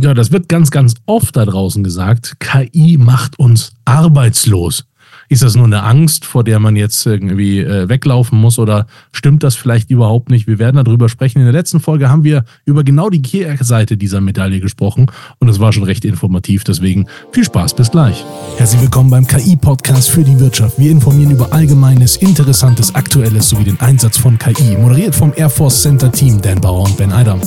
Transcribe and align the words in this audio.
Ja, 0.00 0.14
das 0.14 0.32
wird 0.32 0.48
ganz, 0.48 0.70
ganz 0.70 0.94
oft 1.04 1.36
da 1.36 1.44
draußen 1.44 1.84
gesagt. 1.84 2.36
KI 2.40 2.96
macht 2.98 3.38
uns 3.38 3.72
arbeitslos. 3.84 4.86
Ist 5.28 5.42
das 5.42 5.54
nur 5.54 5.66
eine 5.66 5.82
Angst, 5.82 6.24
vor 6.24 6.44
der 6.44 6.58
man 6.58 6.76
jetzt 6.76 7.04
irgendwie 7.04 7.60
äh, 7.60 7.90
weglaufen 7.90 8.40
muss 8.40 8.58
oder 8.58 8.86
stimmt 9.12 9.42
das 9.42 9.54
vielleicht 9.54 9.90
überhaupt 9.90 10.30
nicht? 10.30 10.46
Wir 10.46 10.58
werden 10.58 10.82
darüber 10.82 11.10
sprechen. 11.10 11.40
In 11.40 11.44
der 11.44 11.52
letzten 11.52 11.80
Folge 11.80 12.08
haben 12.08 12.24
wir 12.24 12.44
über 12.64 12.84
genau 12.84 13.10
die 13.10 13.20
Kehrseite 13.20 13.98
dieser 13.98 14.22
Medaille 14.22 14.60
gesprochen 14.60 15.10
und 15.40 15.48
es 15.50 15.60
war 15.60 15.74
schon 15.74 15.84
recht 15.84 16.06
informativ. 16.06 16.64
Deswegen 16.64 17.06
viel 17.30 17.44
Spaß, 17.44 17.74
bis 17.74 17.90
gleich. 17.90 18.24
Herzlich 18.56 18.80
willkommen 18.80 19.10
beim 19.10 19.26
KI-Podcast 19.26 20.08
für 20.08 20.24
die 20.24 20.40
Wirtschaft. 20.40 20.78
Wir 20.78 20.90
informieren 20.90 21.32
über 21.32 21.52
Allgemeines, 21.52 22.16
Interessantes, 22.16 22.94
Aktuelles 22.94 23.50
sowie 23.50 23.64
den 23.64 23.78
Einsatz 23.80 24.16
von 24.16 24.38
KI. 24.38 24.76
Moderiert 24.78 25.14
vom 25.14 25.34
Air 25.36 25.50
Force 25.50 25.82
Center 25.82 26.10
Team 26.10 26.40
Dan 26.40 26.62
Bauer 26.62 26.86
und 26.86 26.96
Ben 26.96 27.12
Eidam. 27.12 27.42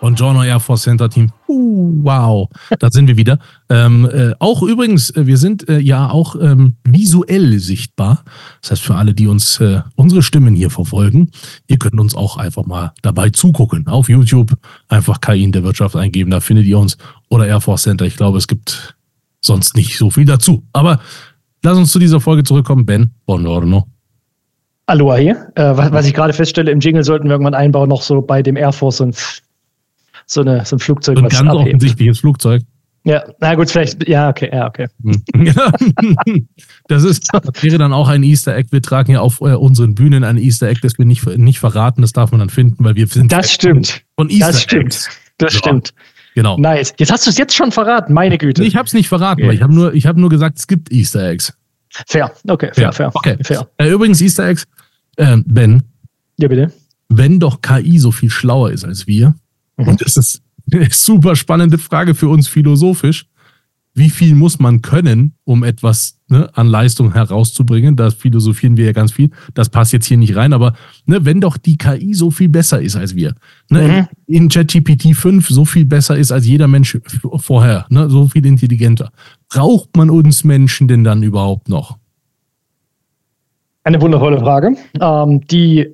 Und 0.00 0.20
Air 0.20 0.60
Force 0.60 0.82
Center 0.82 1.10
Team. 1.10 1.30
Uh, 1.46 2.02
wow, 2.02 2.48
da 2.78 2.90
sind 2.90 3.06
wir 3.06 3.18
wieder. 3.18 3.38
Ähm, 3.68 4.08
äh, 4.10 4.32
auch 4.38 4.62
übrigens, 4.62 5.10
äh, 5.10 5.26
wir 5.26 5.36
sind 5.36 5.68
äh, 5.68 5.78
ja 5.78 6.10
auch 6.10 6.36
ähm, 6.40 6.76
visuell 6.84 7.58
sichtbar. 7.58 8.24
Das 8.62 8.70
heißt, 8.70 8.82
für 8.82 8.94
alle, 8.94 9.12
die 9.12 9.26
uns 9.26 9.60
äh, 9.60 9.82
unsere 9.96 10.22
Stimmen 10.22 10.54
hier 10.54 10.70
verfolgen, 10.70 11.30
ihr 11.68 11.78
könnt 11.78 12.00
uns 12.00 12.14
auch 12.14 12.38
einfach 12.38 12.64
mal 12.64 12.92
dabei 13.02 13.28
zugucken. 13.28 13.88
Auf 13.88 14.08
YouTube 14.08 14.54
einfach 14.88 15.20
KI 15.20 15.44
in 15.44 15.52
der 15.52 15.64
Wirtschaft 15.64 15.96
eingeben, 15.96 16.30
da 16.30 16.40
findet 16.40 16.66
ihr 16.66 16.78
uns. 16.78 16.96
Oder 17.28 17.46
Air 17.46 17.60
Force 17.60 17.82
Center. 17.82 18.06
Ich 18.06 18.16
glaube, 18.16 18.38
es 18.38 18.48
gibt 18.48 18.96
sonst 19.42 19.76
nicht 19.76 19.98
so 19.98 20.10
viel 20.10 20.24
dazu. 20.24 20.64
Aber 20.72 21.00
lass 21.62 21.76
uns 21.76 21.92
zu 21.92 21.98
dieser 21.98 22.20
Folge 22.20 22.42
zurückkommen. 22.42 22.86
Ben, 22.86 23.10
buongiorno. 23.26 23.86
Aloha 24.86 25.16
hier. 25.16 25.52
Äh, 25.54 25.76
was, 25.76 25.92
was, 25.92 26.06
ich 26.06 26.14
gerade 26.14 26.32
feststelle, 26.32 26.70
im 26.70 26.80
Jingle 26.80 27.04
sollten 27.04 27.26
wir 27.26 27.32
irgendwann 27.32 27.54
einbauen, 27.54 27.88
noch 27.88 28.02
so 28.02 28.22
bei 28.22 28.42
dem 28.42 28.56
Air 28.56 28.72
Force 28.72 29.00
und 29.00 29.42
so, 30.30 30.42
eine, 30.42 30.64
so 30.64 30.76
ein 30.76 30.78
Flugzeug. 30.78 31.18
Ein 31.18 31.24
ganz 31.24 31.40
abhebt. 31.40 31.54
offensichtliches 31.54 32.20
Flugzeug. 32.20 32.62
Ja, 33.02 33.24
na 33.40 33.54
gut, 33.54 33.70
vielleicht, 33.70 34.06
ja, 34.08 34.28
okay, 34.28 34.50
ja, 34.52 34.68
okay. 34.68 34.86
das 36.88 37.02
ist, 37.02 37.28
das 37.32 37.62
wäre 37.62 37.78
dann 37.78 37.94
auch 37.94 38.08
ein 38.08 38.22
Easter 38.22 38.54
Egg. 38.54 38.68
Wir 38.72 38.82
tragen 38.82 39.12
ja 39.12 39.20
auf 39.20 39.40
äh, 39.40 39.54
unseren 39.54 39.94
Bühnen 39.94 40.22
ein 40.22 40.36
Easter 40.36 40.68
Egg, 40.68 40.80
das 40.82 40.98
wir 40.98 41.06
nicht, 41.06 41.26
nicht 41.38 41.58
verraten, 41.58 42.02
das 42.02 42.12
darf 42.12 42.30
man 42.30 42.40
dann 42.40 42.50
finden, 42.50 42.84
weil 42.84 42.96
wir 42.96 43.06
sind. 43.06 43.32
Das 43.32 43.50
stimmt. 43.50 44.02
Von 44.16 44.28
Easter 44.28 44.46
das 44.48 44.62
stimmt. 44.62 44.84
Eggs. 44.84 45.08
Das 45.38 45.54
ja. 45.54 45.58
stimmt. 45.60 45.94
Genau. 46.34 46.58
Nice. 46.58 46.94
Jetzt 46.98 47.10
hast 47.10 47.26
du 47.26 47.30
es 47.30 47.38
jetzt 47.38 47.54
schon 47.54 47.72
verraten, 47.72 48.12
meine 48.12 48.36
Güte. 48.36 48.62
Ich 48.64 48.76
habe 48.76 48.86
es 48.86 48.92
nicht 48.92 49.08
verraten, 49.08 49.40
okay. 49.40 49.48
weil 49.48 49.54
ich 49.54 49.62
habe 49.62 49.74
nur, 49.74 49.92
hab 49.92 50.16
nur 50.16 50.28
gesagt, 50.28 50.58
es 50.58 50.66
gibt 50.66 50.92
Easter 50.92 51.26
Eggs. 51.26 51.54
Fair, 52.06 52.30
okay, 52.46 52.70
fair, 52.74 52.92
fair. 52.92 53.10
Okay. 53.14 53.36
fair. 53.42 53.66
Äh, 53.78 53.88
übrigens, 53.88 54.20
Easter 54.20 54.46
Eggs, 54.46 54.66
äh, 55.16 55.38
Ben. 55.46 55.82
Ja, 56.38 56.48
bitte. 56.48 56.72
Wenn 57.08 57.40
doch 57.40 57.62
KI 57.62 57.98
so 57.98 58.12
viel 58.12 58.30
schlauer 58.30 58.70
ist 58.70 58.84
als 58.84 59.06
wir, 59.06 59.34
mhm. 59.82 59.88
und 59.88 60.00
das 60.00 60.16
ist 60.16 60.42
super 60.90 61.36
spannende 61.36 61.78
Frage 61.78 62.14
für 62.14 62.28
uns 62.28 62.48
philosophisch. 62.48 63.26
Wie 63.92 64.08
viel 64.08 64.36
muss 64.36 64.60
man 64.60 64.82
können, 64.82 65.34
um 65.44 65.64
etwas 65.64 66.20
ne, 66.28 66.48
an 66.54 66.68
Leistung 66.68 67.12
herauszubringen? 67.12 67.96
Da 67.96 68.10
philosophieren 68.10 68.76
wir 68.76 68.86
ja 68.86 68.92
ganz 68.92 69.10
viel. 69.10 69.30
Das 69.54 69.68
passt 69.68 69.92
jetzt 69.92 70.06
hier 70.06 70.16
nicht 70.16 70.36
rein, 70.36 70.52
aber 70.52 70.74
ne, 71.06 71.24
wenn 71.24 71.40
doch 71.40 71.56
die 71.56 71.76
KI 71.76 72.14
so 72.14 72.30
viel 72.30 72.48
besser 72.48 72.80
ist 72.80 72.94
als 72.94 73.16
wir, 73.16 73.34
ne, 73.68 74.08
mhm. 74.28 74.34
in 74.34 74.48
ChatGPT 74.48 75.16
5 75.16 75.48
so 75.48 75.64
viel 75.64 75.84
besser 75.86 76.16
ist 76.16 76.30
als 76.30 76.46
jeder 76.46 76.68
Mensch 76.68 76.96
vorher, 77.36 77.86
ne, 77.90 78.08
so 78.08 78.28
viel 78.28 78.46
intelligenter, 78.46 79.10
braucht 79.48 79.96
man 79.96 80.08
uns 80.08 80.44
Menschen 80.44 80.86
denn 80.86 81.02
dann 81.02 81.24
überhaupt 81.24 81.68
noch? 81.68 81.98
Eine 83.82 84.00
wundervolle 84.00 84.38
Frage, 84.38 84.76
ähm, 85.00 85.40
die 85.48 85.88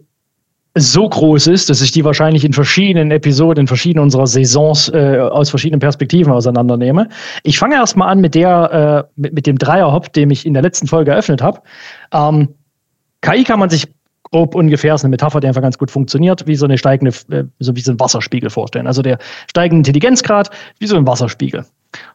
so 0.78 1.08
groß 1.08 1.46
ist, 1.46 1.70
dass 1.70 1.80
ich 1.80 1.90
die 1.90 2.04
wahrscheinlich 2.04 2.44
in 2.44 2.52
verschiedenen 2.52 3.10
Episoden, 3.10 3.62
in 3.62 3.66
verschiedenen 3.66 4.04
unserer 4.04 4.26
Saisons 4.26 4.90
äh, 4.90 5.18
aus 5.18 5.48
verschiedenen 5.48 5.80
Perspektiven 5.80 6.32
auseinandernehme. 6.32 7.08
Ich 7.44 7.58
fange 7.58 7.76
erstmal 7.76 8.10
an 8.10 8.20
mit 8.20 8.34
der, 8.34 9.06
äh, 9.06 9.20
mit, 9.20 9.32
mit 9.32 9.46
dem 9.46 9.56
Dreierhop, 9.56 10.12
den 10.12 10.30
ich 10.30 10.44
in 10.44 10.52
der 10.52 10.62
letzten 10.62 10.86
Folge 10.86 11.12
eröffnet 11.12 11.40
habe. 11.40 11.62
Ähm, 12.12 12.48
KI 13.22 13.44
kann 13.44 13.58
man 13.58 13.70
sich 13.70 13.88
grob 14.30 14.54
ungefähr, 14.54 14.94
ist 14.94 15.04
eine 15.04 15.10
Metapher, 15.10 15.40
die 15.40 15.48
einfach 15.48 15.62
ganz 15.62 15.78
gut 15.78 15.90
funktioniert, 15.90 16.46
wie 16.46 16.56
so 16.56 16.66
eine 16.66 16.76
steigende, 16.76 17.14
äh, 17.30 17.44
so 17.58 17.74
wie 17.74 17.80
so 17.80 17.92
ein 17.92 18.00
Wasserspiegel 18.00 18.50
vorstellen. 18.50 18.86
Also 18.86 19.00
der 19.00 19.18
steigende 19.48 19.88
Intelligenzgrad 19.88 20.50
wie 20.78 20.86
so 20.86 20.96
ein 20.96 21.06
Wasserspiegel. 21.06 21.64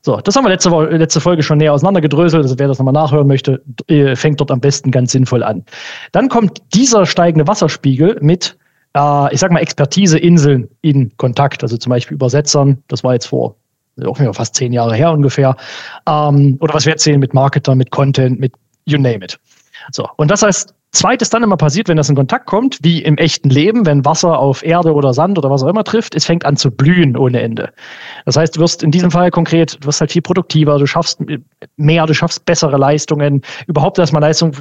So, 0.01 0.17
das 0.17 0.35
haben 0.35 0.45
wir 0.45 0.49
letzte, 0.49 0.69
letzte 0.69 1.21
Folge 1.21 1.43
schon 1.43 1.57
näher 1.57 1.73
auseinandergedröselt. 1.73 2.43
Also 2.43 2.57
wer 2.57 2.67
das 2.67 2.79
nochmal 2.79 2.93
nachhören 2.93 3.27
möchte, 3.27 3.61
äh, 3.87 4.15
fängt 4.15 4.39
dort 4.39 4.51
am 4.51 4.59
besten 4.59 4.91
ganz 4.91 5.11
sinnvoll 5.11 5.43
an. 5.43 5.63
Dann 6.11 6.29
kommt 6.29 6.61
dieser 6.73 7.05
steigende 7.05 7.47
Wasserspiegel 7.47 8.17
mit, 8.21 8.57
äh, 8.95 9.33
ich 9.33 9.39
sag 9.39 9.51
mal, 9.51 9.59
Expertiseinseln 9.59 10.69
in 10.81 11.15
Kontakt. 11.17 11.63
Also 11.63 11.77
zum 11.77 11.89
Beispiel 11.89 12.15
Übersetzern. 12.15 12.83
Das 12.87 13.03
war 13.03 13.13
jetzt 13.13 13.27
vor 13.27 13.55
auch 14.05 14.17
fast 14.33 14.55
zehn 14.55 14.73
Jahre 14.73 14.95
her 14.95 15.11
ungefähr. 15.11 15.55
Ähm, 16.07 16.57
oder 16.61 16.73
was 16.73 16.85
wir 16.85 16.91
jetzt 16.91 17.03
sehen 17.03 17.19
mit 17.19 17.33
Marketer, 17.33 17.75
mit 17.75 17.91
Content, 17.91 18.39
mit 18.39 18.53
you 18.85 18.97
name 18.97 19.23
it. 19.23 19.39
So, 19.91 20.07
und 20.17 20.31
das 20.31 20.43
heißt, 20.43 20.73
Zweites 20.91 21.29
dann 21.29 21.41
immer 21.41 21.55
passiert, 21.55 21.87
wenn 21.87 21.95
das 21.95 22.09
in 22.09 22.15
Kontakt 22.15 22.45
kommt, 22.47 22.79
wie 22.81 23.01
im 23.01 23.17
echten 23.17 23.49
Leben, 23.49 23.85
wenn 23.85 24.03
Wasser 24.03 24.37
auf 24.37 24.61
Erde 24.61 24.93
oder 24.93 25.13
Sand 25.13 25.37
oder 25.37 25.49
was 25.49 25.63
auch 25.63 25.69
immer 25.69 25.85
trifft, 25.85 26.15
es 26.15 26.25
fängt 26.25 26.45
an 26.45 26.57
zu 26.57 26.69
blühen 26.69 27.15
ohne 27.15 27.41
Ende. 27.41 27.71
Das 28.25 28.35
heißt, 28.35 28.57
du 28.57 28.59
wirst 28.59 28.83
in 28.83 28.91
diesem 28.91 29.09
Fall 29.09 29.31
konkret, 29.31 29.77
du 29.81 29.87
wirst 29.87 30.01
halt 30.01 30.11
viel 30.11 30.21
produktiver, 30.21 30.77
du 30.77 30.85
schaffst 30.85 31.21
mehr, 31.77 32.05
du 32.05 32.13
schaffst 32.13 32.43
bessere 32.45 32.77
Leistungen, 32.77 33.41
überhaupt 33.67 33.99
erstmal 33.99 34.21
Leistungen, 34.21 34.57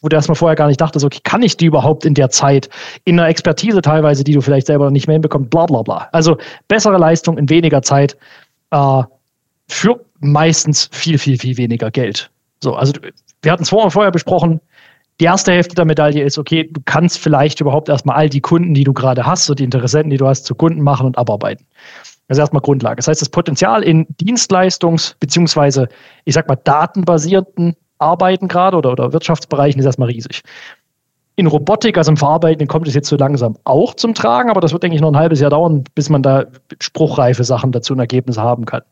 wo 0.00 0.08
du 0.08 0.16
erstmal 0.16 0.36
vorher 0.36 0.56
gar 0.56 0.68
nicht 0.68 0.80
dachtest, 0.80 1.04
okay, 1.04 1.20
kann 1.24 1.42
ich 1.42 1.58
die 1.58 1.66
überhaupt 1.66 2.06
in 2.06 2.14
der 2.14 2.30
Zeit, 2.30 2.70
in 3.04 3.18
einer 3.18 3.28
Expertise 3.28 3.82
teilweise, 3.82 4.24
die 4.24 4.32
du 4.32 4.40
vielleicht 4.40 4.68
selber 4.68 4.90
nicht 4.90 5.06
mehr 5.06 5.14
hinbekommst, 5.14 5.50
bla 5.50 5.66
bla 5.66 5.82
bla. 5.82 6.08
Also 6.12 6.38
bessere 6.68 6.96
Leistung 6.96 7.36
in 7.36 7.50
weniger 7.50 7.82
Zeit 7.82 8.16
äh, 8.70 9.02
für 9.68 10.00
meistens 10.20 10.88
viel, 10.92 11.18
viel, 11.18 11.38
viel 11.38 11.58
weniger 11.58 11.90
Geld. 11.90 12.30
So, 12.62 12.74
also 12.74 12.94
wir 13.42 13.52
hatten 13.52 13.64
es 13.64 13.68
vorher 13.68 14.10
besprochen, 14.10 14.60
die 15.20 15.24
erste 15.24 15.52
Hälfte 15.52 15.74
der 15.74 15.84
Medaille 15.84 16.22
ist, 16.22 16.38
okay, 16.38 16.68
du 16.70 16.80
kannst 16.84 17.18
vielleicht 17.18 17.60
überhaupt 17.60 17.88
erstmal 17.88 18.16
all 18.16 18.28
die 18.28 18.40
Kunden, 18.40 18.74
die 18.74 18.84
du 18.84 18.92
gerade 18.92 19.24
hast, 19.24 19.46
so 19.46 19.54
die 19.54 19.64
Interessenten, 19.64 20.10
die 20.10 20.18
du 20.18 20.26
hast, 20.26 20.44
zu 20.44 20.54
Kunden 20.54 20.82
machen 20.82 21.06
und 21.06 21.16
abarbeiten. 21.16 21.66
Das 22.28 22.36
ist 22.36 22.40
erstmal 22.40 22.62
Grundlage. 22.62 22.96
Das 22.96 23.08
heißt, 23.08 23.22
das 23.22 23.28
Potenzial 23.28 23.82
in 23.82 24.06
Dienstleistungs- 24.20 25.14
beziehungsweise, 25.18 25.88
ich 26.24 26.34
sag 26.34 26.48
mal, 26.48 26.56
datenbasierten 26.56 27.76
Arbeiten 27.98 28.48
gerade 28.48 28.76
oder, 28.76 28.92
oder 28.92 29.12
Wirtschaftsbereichen 29.12 29.78
ist 29.78 29.86
erstmal 29.86 30.08
riesig. 30.08 30.42
In 31.36 31.46
Robotik, 31.46 31.96
also 31.98 32.10
im 32.10 32.16
Verarbeiten, 32.16 32.66
kommt 32.66 32.88
es 32.88 32.94
jetzt 32.94 33.08
so 33.08 33.16
langsam 33.16 33.56
auch 33.64 33.94
zum 33.94 34.14
Tragen, 34.14 34.50
aber 34.50 34.60
das 34.60 34.72
wird, 34.72 34.82
denke 34.82 34.96
ich, 34.96 35.02
noch 35.02 35.12
ein 35.12 35.18
halbes 35.18 35.40
Jahr 35.40 35.50
dauern, 35.50 35.84
bis 35.94 36.08
man 36.08 36.22
da 36.22 36.46
spruchreife 36.80 37.44
Sachen 37.44 37.72
dazu 37.72 37.94
ein 37.94 38.00
Ergebnis 38.00 38.38
haben 38.38 38.64
kann. 38.64 38.82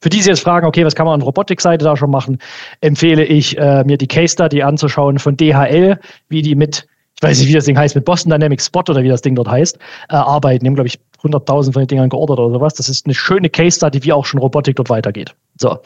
Für 0.00 0.08
die, 0.08 0.20
die 0.20 0.28
jetzt 0.28 0.40
fragen, 0.40 0.66
okay, 0.66 0.84
was 0.84 0.94
kann 0.94 1.06
man 1.06 1.14
an 1.14 1.22
Robotikseite 1.22 1.84
da 1.84 1.96
schon 1.96 2.10
machen, 2.10 2.38
empfehle 2.80 3.24
ich 3.24 3.56
äh, 3.58 3.84
mir 3.84 3.98
die 3.98 4.06
Case 4.06 4.32
Study 4.32 4.62
anzuschauen 4.62 5.18
von 5.18 5.36
DHL, 5.36 5.98
wie 6.28 6.42
die 6.42 6.54
mit, 6.54 6.86
ich 7.16 7.22
weiß 7.22 7.38
nicht, 7.40 7.48
wie 7.48 7.54
das 7.54 7.64
Ding 7.64 7.76
heißt, 7.78 7.94
mit 7.94 8.04
Boston 8.04 8.30
Dynamics 8.30 8.66
Spot 8.66 8.84
oder 8.88 9.02
wie 9.02 9.08
das 9.08 9.22
Ding 9.22 9.34
dort 9.34 9.48
heißt, 9.48 9.76
äh, 10.08 10.14
arbeiten. 10.14 10.64
Die 10.64 10.68
haben, 10.68 10.74
glaube 10.74 10.88
ich, 10.88 10.98
100.000 11.22 11.72
von 11.72 11.82
den 11.82 11.88
Dingern 11.88 12.08
geordert 12.08 12.38
oder 12.38 12.54
sowas. 12.54 12.74
Das 12.74 12.88
ist 12.88 13.06
eine 13.06 13.14
schöne 13.14 13.48
Case 13.48 13.76
Study, 13.76 14.02
wie 14.02 14.12
auch 14.12 14.24
schon 14.24 14.40
Robotik 14.40 14.76
dort 14.76 14.90
weitergeht. 14.90 15.34
So. 15.58 15.78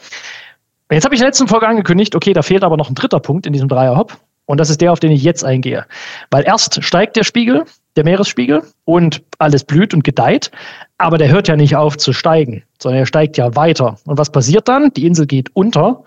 Jetzt 0.89 1.03
habe 1.03 1.15
ich 1.15 1.19
in 1.19 1.23
der 1.23 1.29
letzten 1.29 1.47
Folge 1.47 1.67
angekündigt, 1.67 2.15
okay, 2.15 2.33
da 2.33 2.41
fehlt 2.41 2.63
aber 2.63 2.77
noch 2.77 2.89
ein 2.89 2.95
dritter 2.95 3.19
Punkt 3.19 3.45
in 3.45 3.53
diesem 3.53 3.67
Dreier-Hop. 3.67 4.17
Und 4.45 4.59
das 4.61 4.69
ist 4.69 4.79
der, 4.79 4.93
auf 4.93 4.99
den 5.01 5.11
ich 5.11 5.23
jetzt 5.23 5.43
eingehe. 5.43 5.85
Weil 6.31 6.45
erst 6.45 6.81
steigt 6.81 7.17
der 7.17 7.25
Spiegel, 7.25 7.65
der 7.97 8.05
Meeresspiegel, 8.05 8.63
und 8.85 9.21
alles 9.39 9.65
blüht 9.65 9.93
und 9.93 10.05
gedeiht. 10.05 10.51
Aber 10.97 11.17
der 11.17 11.29
hört 11.29 11.47
ja 11.47 11.55
nicht 11.55 11.75
auf 11.75 11.97
zu 11.97 12.11
steigen, 12.11 12.63
sondern 12.81 13.01
er 13.01 13.05
steigt 13.05 13.37
ja 13.37 13.55
weiter. 13.55 13.97
Und 14.05 14.17
was 14.17 14.31
passiert 14.31 14.67
dann? 14.67 14.91
Die 14.93 15.05
Insel 15.05 15.27
geht 15.27 15.49
unter 15.53 16.03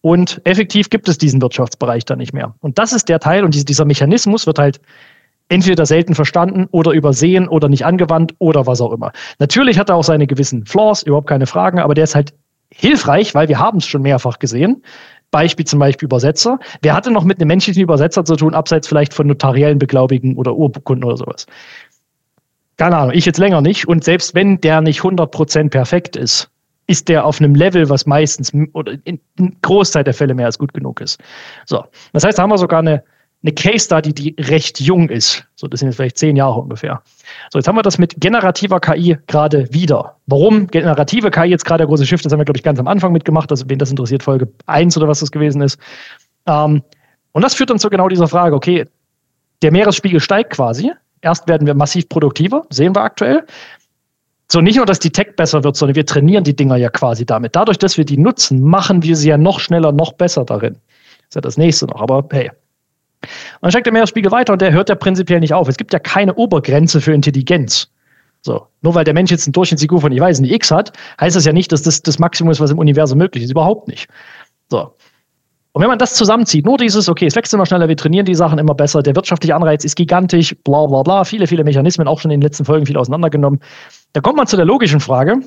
und 0.00 0.40
effektiv 0.44 0.88
gibt 0.88 1.08
es 1.08 1.18
diesen 1.18 1.42
Wirtschaftsbereich 1.42 2.04
dann 2.06 2.18
nicht 2.18 2.32
mehr. 2.32 2.54
Und 2.60 2.78
das 2.78 2.92
ist 2.92 3.08
der 3.08 3.20
Teil 3.20 3.44
und 3.44 3.68
dieser 3.68 3.84
Mechanismus 3.84 4.46
wird 4.46 4.58
halt 4.58 4.80
entweder 5.50 5.84
selten 5.84 6.14
verstanden 6.14 6.68
oder 6.70 6.92
übersehen 6.92 7.48
oder 7.48 7.68
nicht 7.68 7.84
angewandt 7.84 8.34
oder 8.38 8.66
was 8.66 8.80
auch 8.80 8.92
immer. 8.92 9.12
Natürlich 9.38 9.78
hat 9.78 9.90
er 9.90 9.96
auch 9.96 10.04
seine 10.04 10.26
gewissen 10.26 10.64
Flaws, 10.64 11.02
überhaupt 11.02 11.28
keine 11.28 11.46
Fragen, 11.46 11.80
aber 11.80 11.94
der 11.94 12.04
ist 12.04 12.14
halt 12.14 12.32
hilfreich, 12.72 13.34
weil 13.34 13.48
wir 13.48 13.58
haben 13.58 13.78
es 13.78 13.86
schon 13.86 14.02
mehrfach 14.02 14.38
gesehen. 14.38 14.82
Beispiel 15.32 15.66
zum 15.66 15.78
Beispiel 15.78 16.06
Übersetzer. 16.06 16.58
Wer 16.82 16.94
hatte 16.94 17.10
noch 17.10 17.24
mit 17.24 17.38
einem 17.38 17.48
menschlichen 17.48 17.82
Übersetzer 17.82 18.24
zu 18.24 18.36
tun, 18.36 18.54
abseits 18.54 18.88
vielleicht 18.88 19.14
von 19.14 19.26
notariellen 19.26 19.78
Beglaubigen 19.78 20.36
oder 20.36 20.54
Urkunden 20.54 21.04
oder 21.04 21.16
sowas? 21.16 21.46
Keine 22.80 22.96
Ahnung, 22.96 23.14
ich 23.14 23.26
jetzt 23.26 23.36
länger 23.36 23.60
nicht. 23.60 23.86
Und 23.86 24.04
selbst 24.04 24.34
wenn 24.34 24.58
der 24.62 24.80
nicht 24.80 25.02
100% 25.02 25.68
perfekt 25.68 26.16
ist, 26.16 26.48
ist 26.86 27.10
der 27.10 27.26
auf 27.26 27.38
einem 27.38 27.54
Level, 27.54 27.90
was 27.90 28.06
meistens 28.06 28.54
oder 28.72 28.94
in, 29.04 29.20
in 29.38 29.54
Großteil 29.60 30.02
der 30.02 30.14
Fälle 30.14 30.32
mehr 30.32 30.46
als 30.46 30.58
gut 30.58 30.72
genug 30.72 31.02
ist. 31.02 31.20
So, 31.66 31.84
das 32.14 32.24
heißt, 32.24 32.38
da 32.38 32.42
haben 32.42 32.48
wir 32.48 32.56
sogar 32.56 32.78
eine, 32.78 33.04
eine 33.42 33.52
Case 33.52 33.84
Study, 33.84 34.14
die 34.14 34.34
recht 34.40 34.80
jung 34.80 35.10
ist. 35.10 35.44
So, 35.56 35.68
das 35.68 35.80
sind 35.80 35.90
jetzt 35.90 35.96
vielleicht 35.96 36.16
zehn 36.16 36.36
Jahre 36.36 36.58
ungefähr. 36.58 37.02
So, 37.50 37.58
jetzt 37.58 37.68
haben 37.68 37.76
wir 37.76 37.82
das 37.82 37.98
mit 37.98 38.18
generativer 38.18 38.80
KI 38.80 39.18
gerade 39.26 39.70
wieder. 39.74 40.16
Warum 40.24 40.66
generative 40.66 41.30
KI 41.30 41.48
jetzt 41.48 41.66
gerade 41.66 41.82
der 41.82 41.86
große 41.86 42.06
Shift? 42.06 42.24
Das 42.24 42.32
haben 42.32 42.40
wir, 42.40 42.46
glaube 42.46 42.56
ich, 42.56 42.64
ganz 42.64 42.78
am 42.78 42.88
Anfang 42.88 43.12
mitgemacht. 43.12 43.50
Also, 43.50 43.66
wen 43.68 43.78
das 43.78 43.90
interessiert, 43.90 44.22
Folge 44.22 44.48
1 44.64 44.96
oder 44.96 45.06
was 45.06 45.20
das 45.20 45.30
gewesen 45.30 45.60
ist. 45.60 45.78
Ähm, 46.46 46.82
und 47.32 47.42
das 47.42 47.54
führt 47.54 47.68
dann 47.68 47.78
zu 47.78 47.90
genau 47.90 48.08
dieser 48.08 48.26
Frage, 48.26 48.56
okay, 48.56 48.86
der 49.60 49.70
Meeresspiegel 49.70 50.20
steigt 50.20 50.54
quasi. 50.54 50.92
Erst 51.22 51.48
werden 51.48 51.66
wir 51.66 51.74
massiv 51.74 52.08
produktiver, 52.08 52.64
sehen 52.70 52.94
wir 52.94 53.02
aktuell. 53.02 53.44
So, 54.50 54.60
nicht 54.60 54.76
nur, 54.76 54.86
dass 54.86 54.98
die 54.98 55.10
Tech 55.10 55.36
besser 55.36 55.62
wird, 55.62 55.76
sondern 55.76 55.94
wir 55.94 56.06
trainieren 56.06 56.42
die 56.42 56.56
Dinger 56.56 56.76
ja 56.76 56.88
quasi 56.88 57.24
damit. 57.24 57.54
Dadurch, 57.54 57.78
dass 57.78 57.96
wir 57.96 58.04
die 58.04 58.18
nutzen, 58.18 58.62
machen 58.62 59.02
wir 59.02 59.14
sie 59.14 59.28
ja 59.28 59.38
noch 59.38 59.60
schneller, 59.60 59.92
noch 59.92 60.14
besser 60.14 60.44
darin. 60.44 60.74
Das 60.74 61.28
ist 61.28 61.34
ja 61.36 61.40
das 61.40 61.56
nächste 61.56 61.86
noch. 61.86 62.00
Aber 62.00 62.26
hey. 62.32 62.50
Und 63.22 63.30
dann 63.60 63.70
steckt 63.70 63.86
der 63.86 63.92
Meeresspiegel 63.92 64.32
weiter 64.32 64.52
und 64.54 64.62
der 64.62 64.72
hört 64.72 64.88
ja 64.88 64.94
prinzipiell 64.96 65.40
nicht 65.40 65.54
auf. 65.54 65.68
Es 65.68 65.76
gibt 65.76 65.92
ja 65.92 65.98
keine 65.98 66.34
Obergrenze 66.34 67.00
für 67.00 67.12
Intelligenz. 67.12 67.88
So, 68.42 68.66
nur 68.80 68.94
weil 68.94 69.04
der 69.04 69.14
Mensch 69.14 69.30
jetzt 69.30 69.46
einen 69.46 69.52
Durchschnitts-IQ 69.52 70.00
von, 70.00 70.12
ich 70.12 70.20
weiß 70.20 70.40
nicht, 70.40 70.52
X 70.52 70.70
hat, 70.70 70.92
heißt 71.20 71.36
das 71.36 71.44
ja 71.44 71.52
nicht, 71.52 71.70
dass 71.72 71.82
das 71.82 72.02
das 72.02 72.18
Maximum 72.18 72.50
ist, 72.50 72.58
was 72.58 72.70
im 72.70 72.78
Universum 72.78 73.18
möglich 73.18 73.44
ist. 73.44 73.50
Überhaupt 73.50 73.86
nicht. 73.86 74.08
So. 74.70 74.94
Und 75.72 75.82
wenn 75.82 75.88
man 75.88 75.98
das 75.98 76.14
zusammenzieht, 76.14 76.66
nur 76.66 76.78
dieses, 76.78 77.08
okay, 77.08 77.26
es 77.26 77.36
wächst 77.36 77.54
immer 77.54 77.64
schneller, 77.64 77.88
wir 77.88 77.96
trainieren 77.96 78.26
die 78.26 78.34
Sachen 78.34 78.58
immer 78.58 78.74
besser, 78.74 79.02
der 79.02 79.14
wirtschaftliche 79.14 79.54
Anreiz 79.54 79.84
ist 79.84 79.94
gigantisch, 79.94 80.56
bla 80.64 80.86
bla 80.86 81.02
bla, 81.02 81.24
viele, 81.24 81.46
viele 81.46 81.62
Mechanismen, 81.62 82.08
auch 82.08 82.20
schon 82.20 82.32
in 82.32 82.40
den 82.40 82.46
letzten 82.46 82.64
Folgen 82.64 82.86
viel 82.86 82.96
auseinandergenommen. 82.96 83.60
Da 84.12 84.20
kommt 84.20 84.36
man 84.36 84.48
zu 84.48 84.56
der 84.56 84.66
logischen 84.66 84.98
Frage, 84.98 85.40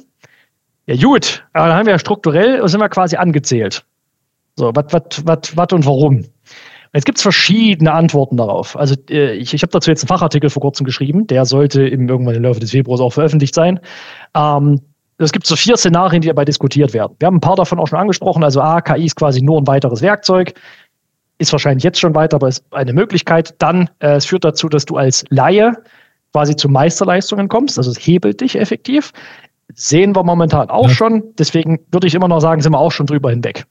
ja 0.86 0.96
gut, 0.96 1.46
aber 1.54 1.68
dann 1.68 1.78
haben 1.78 1.86
wir 1.86 1.94
ja 1.94 2.00
strukturell, 2.00 2.66
sind 2.68 2.80
wir 2.80 2.90
quasi 2.90 3.18
angezählt. 3.18 3.86
So, 4.56 4.72
was, 4.74 4.86
was, 4.92 5.26
was, 5.26 5.58
was 5.58 5.68
und 5.74 5.86
warum? 5.86 6.26
Jetzt 6.94 7.06
gibt 7.06 7.18
es 7.18 7.24
verschiedene 7.24 7.92
Antworten 7.92 8.38
darauf. 8.38 8.78
Also 8.78 8.96
äh, 9.10 9.34
ich, 9.34 9.54
ich 9.54 9.64
habe 9.64 9.72
dazu 9.72 9.90
jetzt 9.90 10.04
einen 10.04 10.10
Fachartikel 10.10 10.50
vor 10.50 10.62
kurzem 10.62 10.86
geschrieben, 10.86 11.26
der 11.26 11.46
sollte 11.46 11.88
im, 11.88 12.08
irgendwann 12.08 12.36
im 12.36 12.44
Laufe 12.44 12.60
des 12.60 12.72
Februars 12.72 13.02
auch 13.02 13.14
veröffentlicht 13.14 13.56
sein. 13.56 13.80
Ähm, 14.36 14.80
es 15.26 15.32
gibt 15.32 15.46
so 15.46 15.56
vier 15.56 15.78
Szenarien, 15.78 16.22
die 16.22 16.28
dabei 16.28 16.46
diskutiert 16.46 16.94
werden. 16.94 17.16
Wir 17.20 17.28
haben 17.28 17.38
ein 17.38 17.42
paar 17.42 17.56
davon 17.56 17.80
auch 17.80 17.88
schon 17.88 18.00
angesprochen. 18.00 18.44
Also 18.44 18.62
A, 18.62 18.82
KI 18.82 19.06
ist 19.06 19.16
quasi 19.16 19.42
nur 19.42 19.60
ein 19.60 19.68
weiteres 19.68 20.02
Werkzeug. 20.02 20.54
Ist 21.38 21.52
wahrscheinlich 21.52 21.84
jetzt 21.84 22.00
schon 22.00 22.16
weiter, 22.16 22.36
aber 22.36 22.48
ist 22.48 22.64
eine 22.72 22.94
Möglichkeit. 22.94 23.56
Dann, 23.60 23.90
äh, 24.00 24.16
es 24.16 24.26
führt 24.26 24.44
dazu, 24.44 24.70
dass 24.70 24.86
du 24.86 24.98
als 24.98 25.26
Laie 25.30 25.74
quasi 26.32 26.56
zu 26.56 26.70
Meisterleistungen 26.70 27.48
kommst. 27.48 27.78
Also 27.78 27.92
es 27.92 27.98
hebelt 27.98 28.42
dich 28.42 28.58
effektiv. 28.58 29.12
Sehen 29.76 30.16
wir 30.16 30.24
momentan 30.24 30.70
auch 30.70 30.88
ja. 30.88 30.94
schon. 30.94 31.24
Deswegen 31.38 31.80
würde 31.92 32.08
ich 32.08 32.16
immer 32.16 32.28
noch 32.28 32.40
sagen, 32.40 32.62
sind 32.62 32.72
wir 32.72 32.80
auch 32.80 32.92
schon 32.92 33.06
drüber 33.06 33.30
hinweg. 33.30 33.66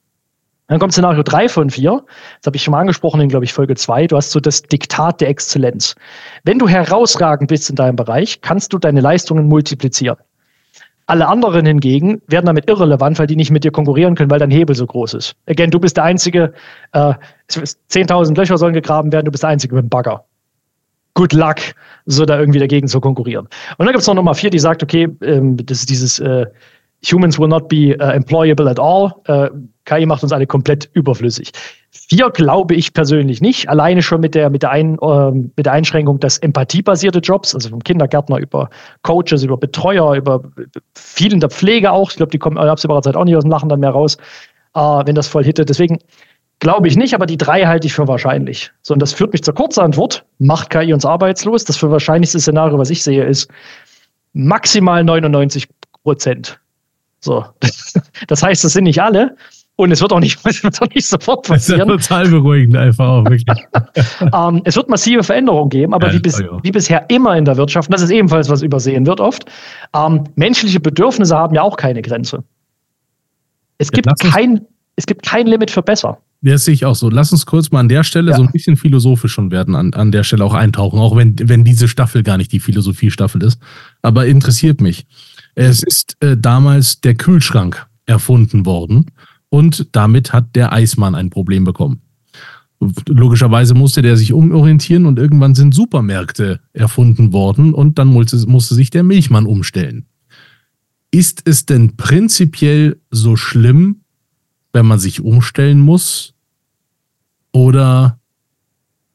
Dann 0.69 0.79
kommt 0.79 0.93
Szenario 0.93 1.23
3 1.23 1.49
von 1.49 1.71
4. 1.71 2.03
Das 2.41 2.47
habe 2.47 2.57
ich 2.57 2.63
schon 2.63 2.73
mal 2.73 2.81
angesprochen 2.81 3.21
in, 3.21 3.29
glaube 3.29 3.45
ich, 3.45 3.53
Folge 3.53 3.75
2. 3.75 4.07
Du 4.07 4.17
hast 4.17 4.31
so 4.31 4.41
das 4.41 4.63
Diktat 4.63 5.21
der 5.21 5.29
Exzellenz. 5.29 5.95
Wenn 6.45 6.59
du 6.59 6.69
herausragend 6.69 7.49
bist 7.49 7.69
in 7.69 7.77
deinem 7.77 7.97
Bereich, 7.97 8.41
kannst 8.41 8.73
du 8.73 8.79
deine 8.79 9.01
Leistungen 9.01 9.49
multiplizieren. 9.49 10.17
Alle 11.13 11.29
anderen 11.29 11.67
hingegen 11.67 12.23
werden 12.27 12.47
damit 12.47 12.71
irrelevant, 12.71 13.19
weil 13.19 13.27
die 13.27 13.37
nicht 13.37 13.51
mit 13.51 13.65
dir 13.65 13.71
konkurrieren 13.71 14.15
können, 14.15 14.31
weil 14.31 14.39
dein 14.39 14.51
Hebel 14.51 14.75
so 14.75 14.87
groß 14.87 15.13
ist. 15.13 15.37
Again, 15.47 15.71
du 15.71 15.79
bist 15.79 15.99
der 15.99 16.05
Einzige, 16.05 16.55
äh, 16.93 17.13
10.000 17.51 18.35
Löcher 18.35 18.57
sollen 18.57 18.73
gegraben 18.73 19.13
werden, 19.13 19.27
du 19.27 19.31
bist 19.31 19.43
der 19.43 19.51
Einzige 19.51 19.75
mit 19.75 19.83
dem 19.83 19.89
Bagger. 19.91 20.25
Good 21.13 21.35
luck, 21.35 21.57
so 22.07 22.25
da 22.25 22.41
irgendwie 22.41 22.61
dagegen 22.61 22.89
zu 22.89 22.99
konkurrieren. 22.99 23.45
Und 23.77 23.85
dann 23.85 23.89
gibt 23.89 24.01
es 24.01 24.07
noch 24.07 24.15
Nummer 24.15 24.35
vier, 24.35 24.49
die 24.49 24.59
sagt, 24.59 24.83
okay, 24.83 25.07
ähm, 25.21 25.59
das 25.59 25.81
ist 25.81 25.91
dieses 25.91 26.19
äh, 26.19 26.47
Humans 27.05 27.39
will 27.39 27.49
not 27.49 27.69
be 27.69 27.95
uh, 28.01 28.13
employable 28.15 28.71
at 28.71 28.81
all. 28.81 29.13
Uh, 29.29 29.51
KI 29.85 30.07
macht 30.07 30.23
uns 30.23 30.33
alle 30.33 30.47
komplett 30.47 30.89
überflüssig. 30.93 31.53
Vier 31.91 32.31
glaube 32.31 32.75
ich 32.75 32.95
persönlich 32.95 33.41
nicht. 33.41 33.69
Alleine 33.69 34.03
schon 34.03 34.21
mit 34.21 34.35
der, 34.35 34.49
mit 34.51 34.63
der, 34.63 34.71
Ein, 34.71 34.99
äh, 35.01 35.31
mit 35.31 35.67
der 35.67 35.73
Einschränkung, 35.73 36.21
dass 36.21 36.39
empathiebasierte 36.39 37.19
Jobs, 37.19 37.55
also 37.55 37.69
vom 37.69 37.83
Kindergärtner 37.83 38.39
über 38.39 38.71
Coaches, 39.03 39.43
über 39.43 39.57
Betreuer, 39.57 40.15
über 40.15 40.43
vielen 40.95 41.41
der 41.41 41.51
Pflege 41.51 41.91
auch, 41.91 42.11
ich 42.11 42.17
glaube, 42.17 42.31
die 42.31 42.39
kommen 42.39 42.57
in 42.57 42.63
absehbarer 42.63 43.03
Zeit 43.03 43.17
auch 43.17 43.25
nicht 43.25 43.37
aus 43.37 43.45
dem 43.45 43.51
Lachen 43.51 43.69
dann 43.69 43.81
mehr 43.81 43.91
raus, 43.91 44.17
äh, 44.75 44.81
wenn 44.81 45.15
das 45.15 45.29
voll 45.29 45.45
hittet. 45.45 45.69
Deswegen 45.69 45.99
glaube 46.61 46.87
ich 46.87 46.97
nicht, 46.97 47.15
aber 47.15 47.27
die 47.27 47.37
drei 47.37 47.65
halte 47.67 47.89
ich 47.89 47.93
für 47.93 48.07
wahrscheinlich. 48.07 48.71
So, 48.83 48.95
und 48.95 49.01
das 49.01 49.13
führt 49.13 49.33
mich 49.33 49.43
zur 49.43 49.55
Kurzantwort. 49.55 50.25
Macht 50.39 50.71
KI 50.71 50.95
uns 50.95 51.05
arbeitslos? 51.05 51.65
Das 51.65 51.77
für 51.77 51.91
wahrscheinlichste 51.91 52.39
Szenario, 52.39 52.79
was 52.79 52.91
ich 52.91 53.03
sehe, 53.03 53.25
ist 53.25 53.51
maximal 54.33 55.03
99 55.03 55.69
Prozent. 56.05 56.59
So. 57.21 57.45
Das 58.29 58.43
heißt, 58.43 58.63
das 58.63 58.73
sind 58.73 58.85
nicht 58.85 59.03
alle. 59.03 59.37
Und 59.77 59.91
es 59.91 60.01
wird 60.01 60.13
auch 60.13 60.21
nicht, 60.21 60.39
es 60.45 60.63
wird 60.63 60.81
auch 60.83 60.89
nicht 60.95 61.07
sofort 61.07 61.47
passieren. 61.47 61.89
Das 61.89 62.03
ist 62.03 62.11
ja 62.11 62.17
total 62.17 62.31
beruhigend, 62.31 62.77
einfach 62.77 63.09
auch, 63.09 63.25
wirklich. 63.25 63.45
ähm, 64.21 64.63
es 64.65 64.77
wird 64.77 64.89
massive 64.89 65.23
Veränderungen 65.23 65.71
geben, 65.71 65.95
aber 65.95 66.09
ja, 66.09 66.15
wie, 66.15 66.21
bis, 66.21 66.39
ja. 66.39 66.59
wie, 66.63 66.71
bisher 66.71 67.09
immer 67.09 67.37
in 67.37 67.45
der 67.45 67.57
Wirtschaft, 67.57 67.89
und 67.89 67.95
das 67.95 68.03
ist 68.03 68.11
ebenfalls 68.11 68.49
was 68.49 68.63
übersehen 68.63 69.07
wird 69.07 69.21
oft, 69.21 69.45
ähm, 69.95 70.25
menschliche 70.37 70.81
Bedürfnisse 70.81 71.37
haben 71.37 71.55
ja 71.55 71.63
auch 71.63 71.77
keine 71.77 72.03
Grenze. 72.03 72.45
Es 73.79 73.91
gibt, 73.91 74.07
ja, 74.07 74.31
kein, 74.31 74.61
es 74.97 75.07
gibt 75.07 75.25
kein 75.25 75.47
Limit 75.47 75.71
für 75.71 75.83
besser. 75.83 76.19
Das 76.43 76.65
sehe 76.65 76.75
ich 76.75 76.85
auch 76.85 76.97
so. 76.97 77.09
Lass 77.09 77.33
uns 77.33 77.47
kurz 77.47 77.71
mal 77.71 77.81
an 77.81 77.89
der 77.89 78.03
Stelle 78.03 78.35
so 78.35 78.43
ein 78.43 78.51
bisschen 78.51 78.77
philosophisch 78.77 79.33
schon 79.33 79.53
werden, 79.53 79.77
an, 79.77 79.95
an 79.95 80.11
der 80.11 80.25
Stelle 80.25 80.45
auch 80.45 80.55
eintauchen, 80.55 80.99
auch 80.99 81.17
wenn, 81.17 81.37
wenn 81.39 81.65
diese 81.65 81.87
Staffel 81.87 82.25
gar 82.25 82.37
nicht 82.37 82.51
die 82.51 82.59
Philosophiestaffel 82.59 83.43
ist. 83.45 83.61
Aber 84.03 84.27
interessiert 84.27 84.81
mich. 84.81 85.07
Es 85.55 85.83
ist 85.85 86.17
äh, 86.21 86.37
damals 86.37 87.01
der 87.01 87.15
Kühlschrank 87.15 87.87
erfunden 88.07 88.67
worden 88.67 89.07
und 89.53 89.89
damit 89.93 90.33
hat 90.33 90.57
der 90.57 90.73
Eismann 90.73 91.15
ein 91.15 91.29
Problem 91.29 91.65
bekommen. 91.65 92.01
Logischerweise 93.07 93.75
musste 93.75 94.01
der 94.01 94.17
sich 94.17 94.33
umorientieren 94.33 95.05
und 95.05 95.19
irgendwann 95.19 95.55
sind 95.55 95.75
Supermärkte 95.75 96.61
erfunden 96.73 97.35
worden 97.35 97.75
und 97.75 97.99
dann 97.99 98.09
musste, 98.09 98.39
musste 98.49 98.75
sich 98.75 98.89
der 98.89 99.03
Milchmann 99.03 99.45
umstellen. 99.45 100.07
Ist 101.11 101.43
es 101.45 101.67
denn 101.67 101.99
prinzipiell 101.99 102.99
so 103.11 103.37
schlimm, 103.37 104.01
wenn 104.73 104.87
man 104.87 104.99
sich 104.99 105.21
umstellen 105.21 105.81
muss? 105.81 106.33
Oder 107.53 108.19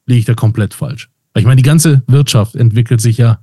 liege 0.06 0.20
ich 0.20 0.26
da 0.26 0.36
komplett 0.36 0.76
falsch? 0.76 1.10
Ich 1.36 1.46
meine, 1.46 1.56
die 1.56 1.68
ganze 1.68 2.04
Wirtschaft 2.06 2.56
entwickelt 2.56 3.02
sich 3.02 3.18
ja 3.18 3.40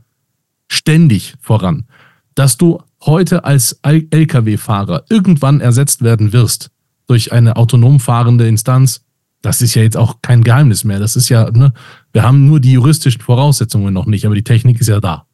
ständig 0.69 1.35
voran 1.41 1.87
dass 2.35 2.57
du 2.57 2.83
heute 3.03 3.45
als 3.45 3.79
Lkw-Fahrer 3.83 5.05
irgendwann 5.09 5.61
ersetzt 5.61 6.03
werden 6.03 6.33
wirst 6.33 6.71
durch 7.07 7.33
eine 7.33 7.57
autonom 7.57 8.01
fahrende 8.01 8.49
Instanz, 8.49 9.05
das 9.43 9.61
ist 9.61 9.75
ja 9.75 9.83
jetzt 9.83 9.97
auch 9.97 10.17
kein 10.23 10.43
Geheimnis 10.43 10.85
mehr. 10.85 10.99
Das 10.99 11.17
ist 11.17 11.29
ja, 11.29 11.51
ne, 11.51 11.73
wir 12.13 12.23
haben 12.23 12.47
nur 12.47 12.61
die 12.61 12.73
juristischen 12.73 13.21
Voraussetzungen 13.21 13.93
noch 13.93 14.07
nicht, 14.07 14.25
aber 14.25 14.35
die 14.35 14.45
Technik 14.45 14.81
ist 14.81 14.89
ja 14.89 15.01
da. 15.01 15.27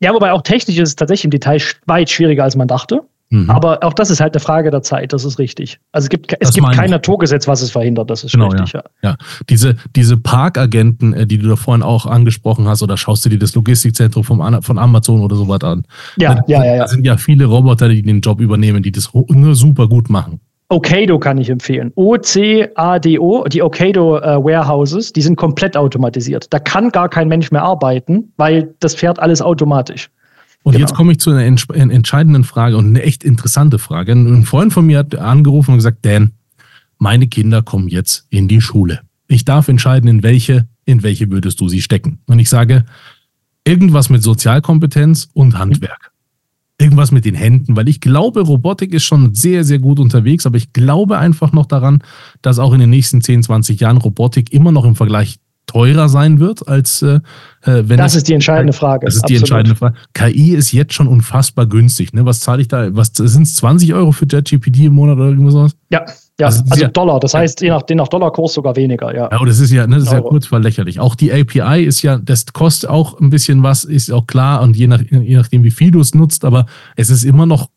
Ja, 0.00 0.12
wobei 0.12 0.32
auch 0.32 0.42
technisch 0.42 0.76
ist 0.76 0.90
es 0.90 0.96
tatsächlich 0.96 1.24
im 1.24 1.30
Detail 1.30 1.60
weit 1.86 2.10
schwieriger, 2.10 2.44
als 2.44 2.56
man 2.56 2.68
dachte. 2.68 3.00
Mhm. 3.30 3.48
Aber 3.48 3.82
auch 3.82 3.94
das 3.94 4.10
ist 4.10 4.20
halt 4.20 4.34
eine 4.34 4.40
Frage 4.40 4.70
der 4.70 4.82
Zeit, 4.82 5.12
das 5.12 5.24
ist 5.24 5.38
richtig. 5.38 5.80
Also 5.92 6.06
es 6.06 6.10
gibt, 6.10 6.36
es 6.38 6.52
gibt 6.52 6.70
kein 6.72 6.90
Naturgesetz, 6.90 7.48
was 7.48 7.62
es 7.62 7.70
verhindert, 7.70 8.10
das 8.10 8.22
ist 8.22 8.32
genau, 8.32 8.48
richtig. 8.48 8.74
Ja. 8.74 8.82
ja. 9.02 9.10
ja. 9.10 9.16
Diese, 9.48 9.76
diese 9.96 10.16
Parkagenten, 10.18 11.14
äh, 11.14 11.26
die 11.26 11.38
du 11.38 11.48
da 11.48 11.56
vorhin 11.56 11.82
auch 11.82 12.06
angesprochen 12.06 12.68
hast, 12.68 12.82
oder 12.82 12.96
schaust 12.96 13.24
du 13.24 13.30
dir 13.30 13.38
das 13.38 13.54
Logistikzentrum 13.54 14.24
vom, 14.24 14.62
von 14.62 14.78
Amazon 14.78 15.22
oder 15.22 15.36
so 15.36 15.48
was 15.48 15.62
an? 15.62 15.84
Ja, 16.16 16.34
da, 16.34 16.42
ja, 16.46 16.64
ja, 16.64 16.74
ja. 16.74 16.82
Da 16.82 16.88
sind 16.88 17.06
ja 17.06 17.16
viele 17.16 17.46
Roboter, 17.46 17.88
die 17.88 18.02
den 18.02 18.20
Job 18.20 18.40
übernehmen, 18.40 18.82
die 18.82 18.92
das 18.92 19.10
nur 19.14 19.54
super 19.54 19.88
gut 19.88 20.10
machen. 20.10 20.40
Okado 20.74 21.20
kann 21.20 21.38
ich 21.38 21.50
empfehlen. 21.50 21.92
O-C-A-D-O, 21.94 23.44
die 23.44 23.62
Okado 23.62 24.18
äh, 24.18 24.44
Warehouses, 24.44 25.12
die 25.12 25.22
sind 25.22 25.36
komplett 25.36 25.76
automatisiert. 25.76 26.52
Da 26.52 26.58
kann 26.58 26.90
gar 26.90 27.08
kein 27.08 27.28
Mensch 27.28 27.52
mehr 27.52 27.62
arbeiten, 27.62 28.32
weil 28.36 28.74
das 28.80 28.96
fährt 28.96 29.20
alles 29.20 29.40
automatisch. 29.40 30.10
Und 30.64 30.72
genau. 30.72 30.84
jetzt 30.84 30.96
komme 30.96 31.12
ich 31.12 31.20
zu 31.20 31.30
einer 31.30 31.44
entscheidenden 31.44 32.42
Frage 32.42 32.76
und 32.76 32.86
eine 32.86 33.02
echt 33.02 33.22
interessante 33.22 33.78
Frage. 33.78 34.12
Ein 34.12 34.44
Freund 34.44 34.72
von 34.72 34.84
mir 34.84 34.98
hat 34.98 35.14
angerufen 35.14 35.72
und 35.72 35.76
gesagt, 35.76 35.98
Dan, 36.02 36.32
meine 36.98 37.28
Kinder 37.28 37.62
kommen 37.62 37.86
jetzt 37.86 38.26
in 38.30 38.48
die 38.48 38.60
Schule. 38.60 39.00
Ich 39.28 39.44
darf 39.44 39.68
entscheiden, 39.68 40.08
in 40.08 40.22
welche, 40.24 40.66
in 40.86 41.04
welche 41.04 41.30
würdest 41.30 41.60
du 41.60 41.68
sie 41.68 41.82
stecken. 41.82 42.18
Und 42.26 42.40
ich 42.40 42.48
sage, 42.48 42.84
irgendwas 43.64 44.10
mit 44.10 44.22
Sozialkompetenz 44.22 45.28
und 45.34 45.56
Handwerk. 45.56 46.13
Irgendwas 46.80 47.12
mit 47.12 47.24
den 47.24 47.36
Händen, 47.36 47.76
weil 47.76 47.88
ich 47.88 48.00
glaube, 48.00 48.40
Robotik 48.40 48.92
ist 48.92 49.04
schon 49.04 49.34
sehr, 49.34 49.62
sehr 49.62 49.78
gut 49.78 50.00
unterwegs, 50.00 50.44
aber 50.44 50.56
ich 50.56 50.72
glaube 50.72 51.18
einfach 51.18 51.52
noch 51.52 51.66
daran, 51.66 52.02
dass 52.42 52.58
auch 52.58 52.72
in 52.72 52.80
den 52.80 52.90
nächsten 52.90 53.20
10, 53.20 53.44
20 53.44 53.80
Jahren 53.80 53.98
Robotik 53.98 54.52
immer 54.52 54.72
noch 54.72 54.84
im 54.84 54.96
Vergleich 54.96 55.38
teurer 55.66 56.08
sein 56.08 56.40
wird, 56.40 56.68
als 56.68 57.02
äh, 57.02 57.20
äh 57.62 57.82
wenn 57.86 57.96
das 57.96 58.14
ist 58.14 58.28
die 58.28 58.34
entscheidende 58.34 58.72
Frage. 58.72 59.06
Das 59.06 59.16
ist 59.16 59.28
die 59.28 59.36
entscheidende 59.36 59.76
Frage. 59.76 59.96
KI 60.12 60.54
ist 60.54 60.72
jetzt 60.72 60.94
schon 60.94 61.08
unfassbar 61.08 61.66
günstig. 61.66 62.12
Ne? 62.12 62.24
Was 62.24 62.40
zahle 62.40 62.62
ich 62.62 62.68
da? 62.68 62.94
Was 62.94 63.12
sind 63.14 63.42
es 63.42 63.56
20 63.56 63.94
Euro 63.94 64.12
für 64.12 64.26
JetGPT 64.26 64.80
im 64.80 64.94
Monat 64.94 65.16
oder 65.16 65.28
irgendwas? 65.28 65.72
Ja, 65.90 66.04
ja, 66.40 66.46
also, 66.46 66.64
also 66.68 66.86
Dollar. 66.88 67.20
Das 67.20 67.32
heißt, 67.32 67.60
je 67.60 67.68
nach, 67.68 67.82
je 67.88 67.94
nach 67.94 68.08
Dollarkurs 68.08 68.54
sogar 68.54 68.74
weniger. 68.74 69.14
Ja, 69.14 69.28
ja 69.30 69.44
das 69.44 69.60
ist 69.60 69.70
ja, 69.70 69.86
ne, 69.86 69.96
das 69.96 70.06
ist 70.06 70.12
ja 70.12 70.20
kurz 70.20 70.50
mal 70.50 70.62
lächerlich. 70.62 70.98
Auch 70.98 71.14
die 71.14 71.32
API 71.32 71.84
ist 71.84 72.02
ja, 72.02 72.18
das 72.18 72.46
kostet 72.46 72.90
auch 72.90 73.20
ein 73.20 73.30
bisschen 73.30 73.62
was, 73.62 73.84
ist 73.84 74.10
auch 74.10 74.26
klar 74.26 74.62
und 74.62 74.76
je, 74.76 74.88
nach, 74.88 75.00
je 75.00 75.36
nachdem, 75.36 75.62
wie 75.62 75.70
viel 75.70 75.92
du 75.92 76.00
es 76.00 76.14
nutzt, 76.14 76.44
aber 76.44 76.66
es 76.96 77.10
ist 77.10 77.24
immer 77.24 77.46
noch 77.46 77.68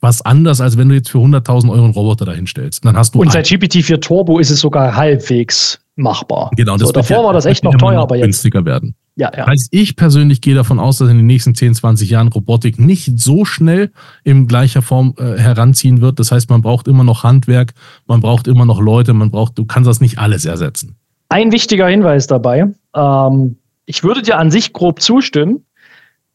was 0.00 0.20
anders, 0.20 0.60
als 0.60 0.76
wenn 0.76 0.88
du 0.88 0.96
jetzt 0.96 1.10
für 1.10 1.18
100.000 1.18 1.70
Euro 1.70 1.84
einen 1.84 1.94
Roboter 1.94 2.26
dahinstellst. 2.26 2.84
Dann 2.84 2.96
hast 2.96 3.14
du 3.14 3.20
und 3.20 3.32
seit 3.32 3.46
GPT-4 3.46 4.00
Turbo 4.00 4.40
ist 4.40 4.50
es 4.50 4.60
sogar 4.60 4.94
halbwegs 4.94 5.80
machbar. 5.96 6.50
Genau, 6.56 6.76
das 6.76 6.88
so, 6.88 6.92
davor 6.92 7.18
ja, 7.18 7.24
war 7.24 7.32
das 7.32 7.46
echt 7.46 7.64
noch 7.64 7.74
teuer, 7.76 8.00
aber 8.00 8.16
jetzt. 8.16 8.24
Günstiger 8.24 8.64
werden. 8.64 8.94
Ja, 9.16 9.30
ja. 9.36 9.46
Heißt, 9.46 9.68
ich 9.70 9.96
persönlich 9.96 10.40
gehe 10.40 10.54
davon 10.54 10.78
aus, 10.78 10.98
dass 10.98 11.10
in 11.10 11.18
den 11.18 11.26
nächsten 11.26 11.54
10, 11.54 11.74
20 11.74 12.08
Jahren 12.08 12.28
Robotik 12.28 12.78
nicht 12.78 13.20
so 13.20 13.44
schnell 13.44 13.90
in 14.24 14.46
gleicher 14.46 14.80
Form 14.80 15.14
äh, 15.18 15.38
heranziehen 15.38 16.00
wird. 16.00 16.18
Das 16.18 16.32
heißt, 16.32 16.48
man 16.48 16.62
braucht 16.62 16.88
immer 16.88 17.04
noch 17.04 17.24
Handwerk, 17.24 17.74
man 18.06 18.20
braucht 18.20 18.48
immer 18.48 18.64
noch 18.64 18.80
Leute, 18.80 19.12
man 19.12 19.30
braucht, 19.30 19.58
du 19.58 19.66
kannst 19.66 19.88
das 19.88 20.00
nicht 20.00 20.18
alles 20.18 20.46
ersetzen. 20.46 20.96
Ein 21.28 21.52
wichtiger 21.52 21.88
Hinweis 21.88 22.26
dabei. 22.26 22.70
Ähm, 22.94 23.56
ich 23.84 24.02
würde 24.02 24.22
dir 24.22 24.38
an 24.38 24.50
sich 24.50 24.72
grob 24.72 25.00
zustimmen. 25.00 25.64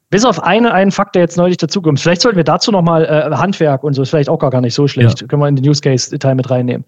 Bis 0.10 0.24
auf 0.24 0.42
eine, 0.42 0.74
einen 0.74 0.92
Fakt, 0.92 1.16
der 1.16 1.22
jetzt 1.22 1.36
neulich 1.36 1.58
dazukommt. 1.58 2.00
Vielleicht 2.00 2.22
sollten 2.22 2.38
wir 2.38 2.46
dazu 2.46 2.72
nochmal 2.72 3.04
äh, 3.04 3.36
Handwerk 3.36 3.84
und 3.84 3.94
so, 3.94 4.02
ist 4.02 4.10
vielleicht 4.10 4.30
auch 4.30 4.40
gar, 4.40 4.52
gar 4.52 4.62
nicht 4.62 4.74
so 4.74 4.88
schlecht. 4.88 5.22
Ja. 5.22 5.28
Können 5.28 5.42
wir 5.42 5.50
in 5.50 5.58
den 5.58 5.68
Use 5.68 5.82
Case-Teil 5.82 6.36
mit 6.36 6.50
reinnehmen. 6.50 6.86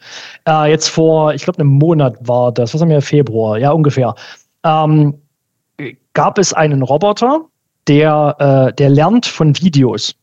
Äh, 0.47 0.69
jetzt 0.69 0.87
vor, 0.87 1.33
ich 1.33 1.43
glaube, 1.43 1.59
einem 1.59 1.69
Monat 1.69 2.15
war 2.21 2.53
das, 2.53 2.73
was 2.73 2.81
haben 2.81 2.89
wir, 2.89 3.01
Februar, 3.01 3.57
ja, 3.57 3.71
ungefähr. 3.71 4.15
Ähm, 4.63 5.15
gab 6.13 6.37
es 6.37 6.53
einen 6.53 6.81
Roboter, 6.81 7.41
der, 7.89 8.69
äh, 8.69 8.73
der 8.73 8.89
lernt 8.89 9.25
von 9.25 9.55
Videos. 9.57 10.15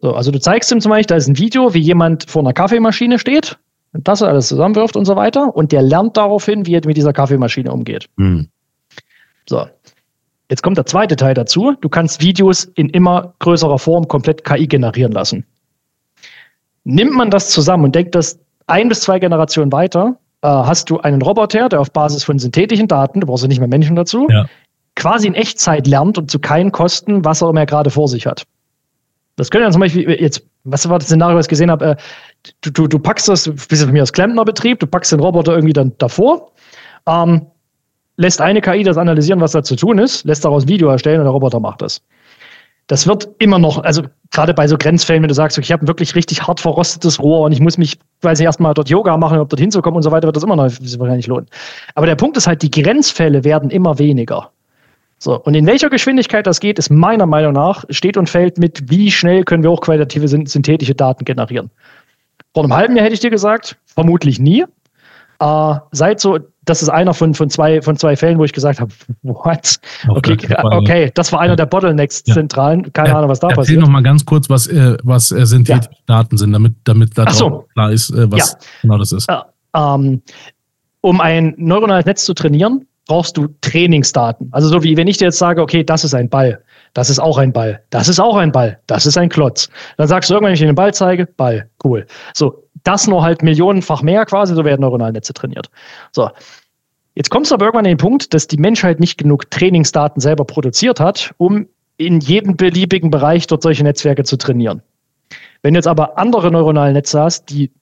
So, 0.00 0.14
also 0.14 0.30
du 0.30 0.40
zeigst 0.40 0.70
ihm 0.72 0.80
zum 0.80 0.90
Beispiel, 0.90 1.06
da 1.06 1.16
ist 1.16 1.28
ein 1.28 1.38
Video, 1.38 1.72
wie 1.72 1.80
jemand 1.80 2.28
vor 2.28 2.42
einer 2.42 2.52
Kaffeemaschine 2.52 3.18
steht, 3.18 3.58
das 3.92 4.22
alles 4.22 4.48
zusammenwirft 4.48 4.96
und 4.96 5.04
so 5.06 5.16
weiter, 5.16 5.54
und 5.54 5.72
der 5.72 5.82
lernt 5.82 6.16
daraufhin, 6.16 6.66
wie 6.66 6.74
er 6.74 6.82
mit 6.84 6.96
dieser 6.96 7.12
Kaffeemaschine 7.12 7.72
umgeht. 7.72 8.06
Hm. 8.18 8.48
So. 9.48 9.66
Jetzt 10.50 10.62
kommt 10.62 10.76
der 10.76 10.84
zweite 10.84 11.14
Teil 11.14 11.34
dazu. 11.34 11.74
Du 11.80 11.88
kannst 11.88 12.20
Videos 12.20 12.64
in 12.64 12.88
immer 12.88 13.34
größerer 13.38 13.78
Form 13.78 14.08
komplett 14.08 14.44
KI 14.44 14.66
generieren 14.66 15.12
lassen. 15.12 15.46
Nimmt 16.82 17.12
man 17.12 17.30
das 17.30 17.50
zusammen 17.50 17.84
und 17.84 17.94
denkt 17.94 18.16
das 18.16 18.40
ein 18.66 18.88
bis 18.88 19.00
zwei 19.00 19.20
Generationen 19.20 19.70
weiter, 19.70 20.18
äh, 20.42 20.48
hast 20.48 20.90
du 20.90 20.98
einen 20.98 21.22
Roboter, 21.22 21.68
der 21.68 21.80
auf 21.80 21.92
Basis 21.92 22.24
von 22.24 22.38
synthetischen 22.38 22.88
Daten, 22.88 23.20
du 23.20 23.26
brauchst 23.26 23.44
ja 23.44 23.48
nicht 23.48 23.60
mehr 23.60 23.68
Menschen 23.68 23.94
dazu, 23.94 24.26
ja. 24.28 24.46
quasi 24.96 25.28
in 25.28 25.34
Echtzeit 25.34 25.86
lernt 25.86 26.18
und 26.18 26.30
zu 26.30 26.40
keinen 26.40 26.72
Kosten, 26.72 27.24
was 27.24 27.42
er 27.42 27.50
immer 27.50 27.66
gerade 27.66 27.90
vor 27.90 28.08
sich 28.08 28.26
hat. 28.26 28.44
Das 29.36 29.50
könnte 29.50 29.66
ja 29.66 29.70
zum 29.70 29.80
Beispiel 29.80 30.08
jetzt, 30.10 30.44
was 30.64 30.88
war 30.88 30.98
das 30.98 31.06
Szenario, 31.06 31.36
was 31.36 31.46
ich 31.46 31.50
gesehen 31.50 31.70
habe, 31.70 31.84
äh, 31.84 31.96
du, 32.62 32.70
du, 32.70 32.86
du 32.88 32.98
packst 32.98 33.28
das, 33.28 33.44
du 33.44 33.54
bist 33.54 33.82
von 33.82 33.92
mir 33.92 34.02
aus 34.02 34.12
Klempnerbetrieb, 34.12 34.80
du 34.80 34.86
packst 34.86 35.12
den 35.12 35.20
Roboter 35.20 35.52
irgendwie 35.52 35.72
dann 35.72 35.92
davor, 35.98 36.50
ähm, 37.06 37.46
lässt 38.20 38.40
eine 38.40 38.60
KI 38.60 38.82
das 38.82 38.98
analysieren, 38.98 39.40
was 39.40 39.52
da 39.52 39.62
zu 39.62 39.76
tun 39.76 39.98
ist, 39.98 40.24
lässt 40.24 40.44
daraus 40.44 40.68
Video 40.68 40.90
erstellen 40.90 41.20
und 41.20 41.24
der 41.24 41.32
Roboter 41.32 41.58
macht 41.58 41.80
das. 41.80 42.02
Das 42.86 43.06
wird 43.06 43.28
immer 43.38 43.58
noch, 43.58 43.82
also 43.82 44.02
gerade 44.30 44.52
bei 44.52 44.66
so 44.68 44.76
Grenzfällen, 44.76 45.22
wenn 45.22 45.28
du 45.28 45.34
sagst, 45.34 45.56
okay, 45.56 45.64
ich 45.64 45.72
habe 45.72 45.86
wirklich 45.86 46.14
richtig 46.14 46.46
hart 46.46 46.60
verrostetes 46.60 47.20
Rohr 47.20 47.42
und 47.42 47.52
ich 47.52 47.60
muss 47.60 47.78
mich, 47.78 47.98
weiß 48.20 48.38
nicht, 48.38 48.46
erstmal 48.46 48.74
dort 48.74 48.90
Yoga 48.90 49.16
machen, 49.16 49.38
um 49.38 49.48
dort 49.48 49.60
hinzukommen 49.60 49.96
und 49.96 50.02
so 50.02 50.10
weiter, 50.10 50.26
wird 50.26 50.36
das 50.36 50.42
immer 50.42 50.56
noch 50.56 50.64
wahrscheinlich 50.64 51.28
lohnen. 51.28 51.46
Aber 51.94 52.06
der 52.06 52.16
Punkt 52.16 52.36
ist 52.36 52.46
halt, 52.46 52.62
die 52.62 52.70
Grenzfälle 52.70 53.42
werden 53.44 53.70
immer 53.70 53.98
weniger. 53.98 54.50
So, 55.18 55.40
und 55.40 55.54
in 55.54 55.66
welcher 55.66 55.88
Geschwindigkeit 55.88 56.46
das 56.46 56.60
geht, 56.60 56.78
ist 56.78 56.90
meiner 56.90 57.26
Meinung 57.26 57.52
nach, 57.52 57.84
steht 57.90 58.16
und 58.16 58.28
fällt 58.28 58.58
mit, 58.58 58.90
wie 58.90 59.10
schnell 59.10 59.44
können 59.44 59.62
wir 59.62 59.70
hochqualitative 59.70 60.28
synthetische 60.28 60.94
Daten 60.94 61.24
generieren. 61.24 61.70
Vor 62.54 62.64
einem 62.64 62.74
halben 62.74 62.96
Jahr 62.96 63.04
hätte 63.04 63.14
ich 63.14 63.20
dir 63.20 63.30
gesagt, 63.30 63.76
vermutlich 63.86 64.40
nie. 64.40 64.64
Äh, 65.40 65.74
seit 65.92 66.20
so 66.20 66.38
das 66.70 66.82
ist 66.82 66.88
einer 66.88 67.14
von, 67.14 67.34
von, 67.34 67.50
zwei, 67.50 67.82
von 67.82 67.96
zwei 67.96 68.16
Fällen, 68.16 68.38
wo 68.38 68.44
ich 68.44 68.52
gesagt 68.52 68.80
habe, 68.80 68.92
what? 69.22 69.76
Okay, 70.08 70.38
okay, 70.62 71.10
das 71.14 71.32
war 71.32 71.40
einer 71.40 71.56
der 71.56 71.66
Bottlenecks 71.66 72.22
ja. 72.26 72.34
Keine 72.34 73.08
ja, 73.08 73.16
Ahnung, 73.16 73.28
was 73.28 73.40
da 73.40 73.48
passiert. 73.48 73.68
Erzähl 73.68 73.78
noch 73.78 73.88
mal 73.88 74.02
ganz 74.02 74.24
kurz, 74.24 74.48
was, 74.48 74.66
äh, 74.68 74.96
was 75.02 75.32
äh, 75.32 75.46
synthetische 75.46 75.90
ja. 75.90 75.98
Daten 76.06 76.36
sind, 76.36 76.52
damit, 76.52 76.74
damit 76.84 77.16
da 77.18 77.30
so. 77.30 77.66
klar 77.72 77.90
ist, 77.90 78.10
äh, 78.10 78.30
was 78.30 78.56
genau 78.82 78.98
das 78.98 79.12
ist. 79.12 79.28
Äh, 79.28 79.38
ähm, 79.74 80.22
um 81.00 81.20
ein 81.20 81.54
neuronales 81.56 82.04
Netz 82.04 82.24
zu 82.24 82.34
trainieren, 82.34 82.86
brauchst 83.10 83.36
du 83.36 83.48
Trainingsdaten. 83.60 84.50
Also 84.52 84.68
so 84.68 84.84
wie 84.84 84.96
wenn 84.96 85.08
ich 85.08 85.18
dir 85.18 85.24
jetzt 85.24 85.38
sage, 85.38 85.60
okay, 85.60 85.82
das 85.82 86.04
ist 86.04 86.14
ein 86.14 86.28
Ball, 86.28 86.62
das 86.94 87.10
ist 87.10 87.18
auch 87.18 87.38
ein 87.38 87.52
Ball, 87.52 87.82
das 87.90 88.08
ist 88.08 88.20
auch 88.20 88.36
ein 88.36 88.52
Ball, 88.52 88.78
das 88.86 89.04
ist 89.04 89.18
ein 89.18 89.28
Klotz. 89.28 89.68
Dann 89.96 90.06
sagst 90.06 90.30
du 90.30 90.34
irgendwann, 90.34 90.50
wenn 90.50 90.54
ich 90.54 90.60
dir 90.60 90.66
den 90.66 90.76
Ball 90.76 90.94
zeige, 90.94 91.26
Ball, 91.26 91.68
cool. 91.82 92.06
So, 92.34 92.62
das 92.84 93.08
nur 93.08 93.24
halt 93.24 93.42
millionenfach 93.42 94.02
mehr 94.02 94.24
quasi, 94.26 94.54
so 94.54 94.64
werden 94.64 94.82
neuronale 94.82 95.12
Netze 95.12 95.34
trainiert. 95.34 95.70
So. 96.12 96.30
Jetzt 97.16 97.30
kommst 97.30 97.50
du 97.50 97.56
aber 97.56 97.64
irgendwann 97.64 97.86
an 97.86 97.90
den 97.90 97.98
Punkt, 97.98 98.32
dass 98.32 98.46
die 98.46 98.58
Menschheit 98.58 99.00
nicht 99.00 99.18
genug 99.18 99.50
Trainingsdaten 99.50 100.20
selber 100.20 100.44
produziert 100.44 101.00
hat, 101.00 101.34
um 101.36 101.66
in 101.96 102.20
jedem 102.20 102.56
beliebigen 102.56 103.10
Bereich 103.10 103.48
dort 103.48 103.64
solche 103.64 103.82
Netzwerke 103.82 104.22
zu 104.22 104.36
trainieren. 104.36 104.82
Wenn 105.62 105.74
du 105.74 105.78
jetzt 105.78 105.88
aber 105.88 106.16
andere 106.16 106.52
neuronale 106.52 106.92
Netze 106.92 107.20
hast, 107.20 107.50
die 107.50 107.72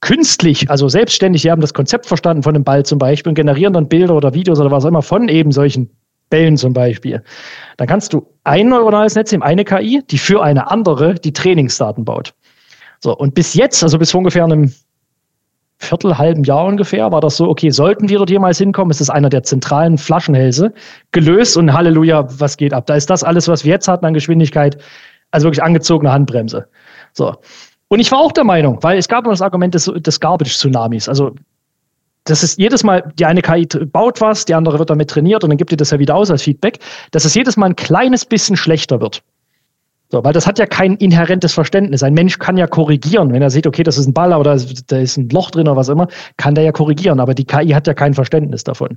künstlich, 0.00 0.70
also 0.70 0.88
selbstständig, 0.88 1.42
die 1.42 1.50
haben 1.50 1.60
das 1.60 1.74
Konzept 1.74 2.06
verstanden 2.06 2.42
von 2.42 2.54
einem 2.54 2.64
Ball 2.64 2.84
zum 2.84 2.98
Beispiel 2.98 3.30
und 3.30 3.34
generieren 3.34 3.72
dann 3.72 3.88
Bilder 3.88 4.14
oder 4.14 4.34
Videos 4.34 4.60
oder 4.60 4.70
was 4.70 4.84
auch 4.84 4.88
immer 4.88 5.02
von 5.02 5.28
eben 5.28 5.52
solchen 5.52 5.90
Bällen 6.30 6.56
zum 6.56 6.72
Beispiel, 6.72 7.22
dann 7.78 7.88
kannst 7.88 8.12
du 8.12 8.26
ein 8.44 8.68
neuronales 8.68 9.14
Netz 9.14 9.32
nehmen, 9.32 9.42
eine 9.42 9.64
KI, 9.64 10.02
die 10.10 10.18
für 10.18 10.42
eine 10.42 10.70
andere 10.70 11.14
die 11.14 11.32
Trainingsdaten 11.32 12.04
baut. 12.04 12.34
So, 13.00 13.16
und 13.16 13.34
bis 13.34 13.54
jetzt, 13.54 13.82
also 13.82 13.98
bis 13.98 14.10
vor 14.10 14.18
ungefähr 14.18 14.44
einem 14.44 14.72
Viertel, 15.80 16.18
halben 16.18 16.42
Jahr 16.42 16.66
ungefähr, 16.66 17.12
war 17.12 17.20
das 17.20 17.36
so, 17.36 17.48
okay, 17.48 17.70
sollten 17.70 18.08
wir 18.08 18.18
dort 18.18 18.30
jemals 18.30 18.58
hinkommen, 18.58 18.90
ist 18.90 19.00
das 19.00 19.10
einer 19.10 19.28
der 19.28 19.44
zentralen 19.44 19.96
Flaschenhälse 19.96 20.74
gelöst 21.12 21.56
und 21.56 21.72
Halleluja, 21.72 22.26
was 22.40 22.56
geht 22.56 22.74
ab? 22.74 22.86
Da 22.86 22.96
ist 22.96 23.08
das 23.10 23.22
alles, 23.22 23.46
was 23.46 23.64
wir 23.64 23.72
jetzt 23.72 23.86
hatten 23.86 24.04
an 24.04 24.12
Geschwindigkeit, 24.12 24.76
also 25.30 25.46
wirklich 25.46 25.62
angezogene 25.62 26.10
Handbremse. 26.12 26.66
So. 27.12 27.36
Und 27.88 28.00
ich 28.00 28.12
war 28.12 28.18
auch 28.18 28.32
der 28.32 28.44
Meinung, 28.44 28.82
weil 28.82 28.98
es 28.98 29.08
gab 29.08 29.24
immer 29.24 29.32
das 29.32 29.42
Argument 29.42 29.74
des, 29.74 29.90
des 29.96 30.20
Garbage-Tsunamis. 30.20 31.08
Also, 31.08 31.34
das 32.24 32.42
ist 32.42 32.58
jedes 32.58 32.84
Mal, 32.84 33.10
die 33.18 33.24
eine 33.24 33.40
KI 33.40 33.66
baut 33.66 34.20
was, 34.20 34.44
die 34.44 34.54
andere 34.54 34.78
wird 34.78 34.90
damit 34.90 35.08
trainiert 35.08 35.44
und 35.44 35.50
dann 35.50 35.56
gibt 35.56 35.70
ihr 35.70 35.78
das 35.78 35.90
ja 35.90 35.98
wieder 35.98 36.14
aus 36.14 36.30
als 36.30 36.42
Feedback, 36.42 36.78
dass 37.10 37.24
es 37.24 37.34
jedes 37.34 37.56
Mal 37.56 37.66
ein 37.70 37.76
kleines 37.76 38.26
bisschen 38.26 38.56
schlechter 38.56 39.00
wird. 39.00 39.22
So, 40.10 40.24
weil 40.24 40.32
das 40.32 40.46
hat 40.46 40.58
ja 40.58 40.66
kein 40.66 40.96
inhärentes 40.96 41.52
Verständnis. 41.52 42.02
Ein 42.02 42.14
Mensch 42.14 42.38
kann 42.38 42.56
ja 42.56 42.66
korrigieren. 42.66 43.32
Wenn 43.32 43.42
er 43.42 43.50
sieht, 43.50 43.66
okay, 43.66 43.82
das 43.82 43.98
ist 43.98 44.06
ein 44.06 44.14
Ball 44.14 44.32
oder 44.32 44.58
da 44.86 44.98
ist 44.98 45.16
ein 45.18 45.28
Loch 45.28 45.50
drin 45.50 45.68
oder 45.68 45.76
was 45.76 45.90
immer, 45.90 46.08
kann 46.38 46.54
der 46.54 46.64
ja 46.64 46.72
korrigieren. 46.72 47.20
Aber 47.20 47.34
die 47.34 47.44
KI 47.44 47.68
hat 47.70 47.86
ja 47.86 47.92
kein 47.92 48.14
Verständnis 48.14 48.64
davon. 48.64 48.96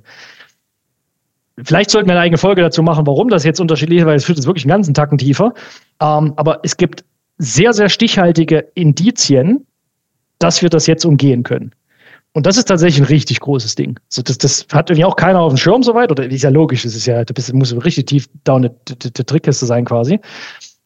Vielleicht 1.62 1.92
sollten 1.92 2.08
wir 2.08 2.14
eine 2.14 2.22
eigene 2.22 2.38
Folge 2.38 2.62
dazu 2.62 2.82
machen, 2.82 3.06
warum 3.06 3.28
das 3.28 3.44
jetzt 3.44 3.60
unterschiedlich 3.60 4.00
ist, 4.00 4.06
weil 4.06 4.16
es 4.16 4.24
führt 4.24 4.38
jetzt 4.38 4.48
wirklich 4.48 4.64
einen 4.64 4.72
ganzen 4.72 4.94
Tacken 4.94 5.18
tiefer. 5.18 5.54
Ähm, 6.02 6.34
aber 6.38 6.60
es 6.64 6.78
gibt 6.78 7.04
sehr, 7.38 7.74
sehr 7.74 7.90
stichhaltige 7.90 8.68
Indizien, 8.76 9.66
dass 10.40 10.62
wir 10.62 10.70
das 10.70 10.88
jetzt 10.88 11.06
umgehen 11.06 11.44
können. 11.44 11.72
Und 12.34 12.46
das 12.46 12.58
ist 12.58 12.66
tatsächlich 12.66 13.02
ein 13.02 13.14
richtig 13.14 13.42
großes 13.42 13.76
Ding. 13.76 14.00
So, 14.08 14.22
das, 14.22 14.38
das 14.38 14.66
hat 14.72 14.90
irgendwie 14.90 15.06
auch 15.06 15.18
keiner 15.18 15.42
auf 15.42 15.54
dem 15.54 15.58
Schirm 15.58 15.84
soweit, 15.84 16.12
oder 16.12 16.30
ist 16.30 16.44
ja 16.44 16.50
logisch, 16.50 16.84
das 16.84 16.96
ist 16.96 17.06
ja, 17.06 17.26
das 17.26 17.52
muss 17.52 17.74
richtig 17.84 18.08
tief 18.08 18.30
down 18.46 18.62
der 18.62 19.26
Trickkiste 19.26 19.66
sein 19.66 19.84
quasi. 19.84 20.20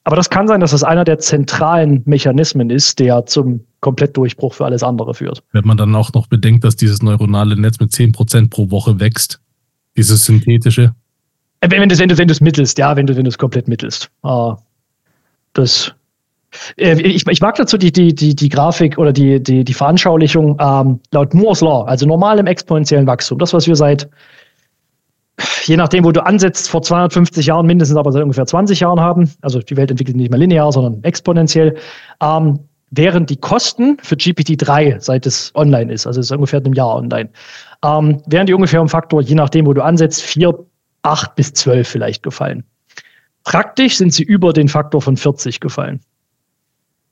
Aber 0.06 0.16
das 0.16 0.30
kann 0.30 0.48
sein, 0.48 0.60
dass 0.60 0.72
das 0.72 0.84
einer 0.84 1.04
der 1.04 1.18
zentralen 1.20 2.04
Mechanismen 2.06 2.70
ist, 2.70 3.00
der 3.00 3.26
zum 3.26 3.66
Komplettdurchbruch 3.82 4.54
für 4.54 4.66
alles 4.66 4.84
andere 4.84 5.14
führt. 5.14 5.44
Wenn 5.52 5.66
man 5.66 5.78
dann 5.78 5.96
auch 5.96 6.14
noch 6.14 6.28
bedenkt, 6.28 6.64
dass 6.64 6.76
dieses 6.76 7.02
neuronale 7.02 7.60
Netz 7.60 7.80
mit 7.80 7.92
10% 7.92 8.50
pro 8.50 8.70
Woche 8.70 9.00
wächst, 9.00 9.40
dieses 9.98 10.26
synthetische. 10.26 10.94
Äh, 11.62 11.72
wenn, 11.72 11.82
wenn 11.82 11.90
du 11.90 11.94
es 11.94 12.00
wenn 12.00 12.30
wenn 12.30 12.38
mittelst, 12.42 12.78
ja, 12.78 12.96
wenn 12.96 13.08
du 13.08 13.20
es 13.20 13.38
komplett 13.38 13.68
mittelst. 13.68 14.10
Ah, 14.22 14.58
das, 15.54 15.94
ich, 16.78 17.28
ich, 17.28 17.42
mag 17.42 17.56
dazu 17.56 17.78
die, 17.78 17.92
die, 17.92 18.14
die, 18.14 18.36
die 18.36 18.50
Grafik 18.50 18.98
oder 18.98 19.14
die, 19.14 19.42
die, 19.42 19.64
die 19.64 19.74
Veranschaulichung 19.74 20.58
ähm, 20.60 21.00
laut 21.12 21.34
Moore's 21.34 21.62
Law, 21.62 21.84
also 21.86 22.06
normalem 22.06 22.48
exponentiellen 22.48 23.08
Wachstum. 23.08 23.40
Das, 23.40 23.54
was 23.54 23.68
wir 23.68 23.76
seit 23.76 24.10
je 25.66 25.78
nachdem, 25.78 26.06
wo 26.06 26.12
du 26.12 26.26
ansetzt, 26.26 26.70
vor 26.70 26.82
250 26.82 27.48
Jahren 27.48 27.66
mindestens, 27.66 27.98
aber 27.98 28.12
seit 28.12 28.24
ungefähr 28.24 28.46
20 28.46 28.80
Jahren 28.80 29.00
haben. 29.00 29.32
Also 29.42 29.60
die 29.60 29.78
Welt 29.78 29.92
entwickelt 29.92 30.16
nicht 30.16 30.30
mehr 30.30 30.40
linear, 30.40 30.72
sondern 30.72 31.04
exponentiell. 31.04 31.76
Ähm, 32.22 32.60
während 32.92 33.30
die 33.30 33.38
Kosten 33.38 33.98
für 34.02 34.16
GPT-3, 34.16 35.00
seit 35.00 35.26
es 35.26 35.52
online 35.56 35.92
ist, 35.92 36.08
also 36.08 36.20
es 36.20 36.28
ist 36.28 36.32
ungefähr 36.32 36.60
einem 36.60 36.74
Jahr 36.74 36.96
online, 36.96 37.30
ähm, 37.84 38.22
wären 38.28 38.48
die 38.48 38.54
ungefähr 38.54 38.82
um 38.82 38.90
Faktor, 38.90 39.22
je 39.22 39.36
nachdem, 39.36 39.66
wo 39.66 39.74
du 39.74 39.84
ansetzt, 39.84 40.22
4, 40.22 40.54
8 41.04 41.36
bis 41.36 41.54
12 41.54 41.88
vielleicht 41.88 42.24
gefallen. 42.24 42.64
Praktisch 43.44 43.98
sind 43.98 44.14
sie 44.14 44.24
über 44.24 44.54
den 44.54 44.68
Faktor 44.68 45.02
von 45.02 45.18
40 45.18 45.60
gefallen. 45.60 46.00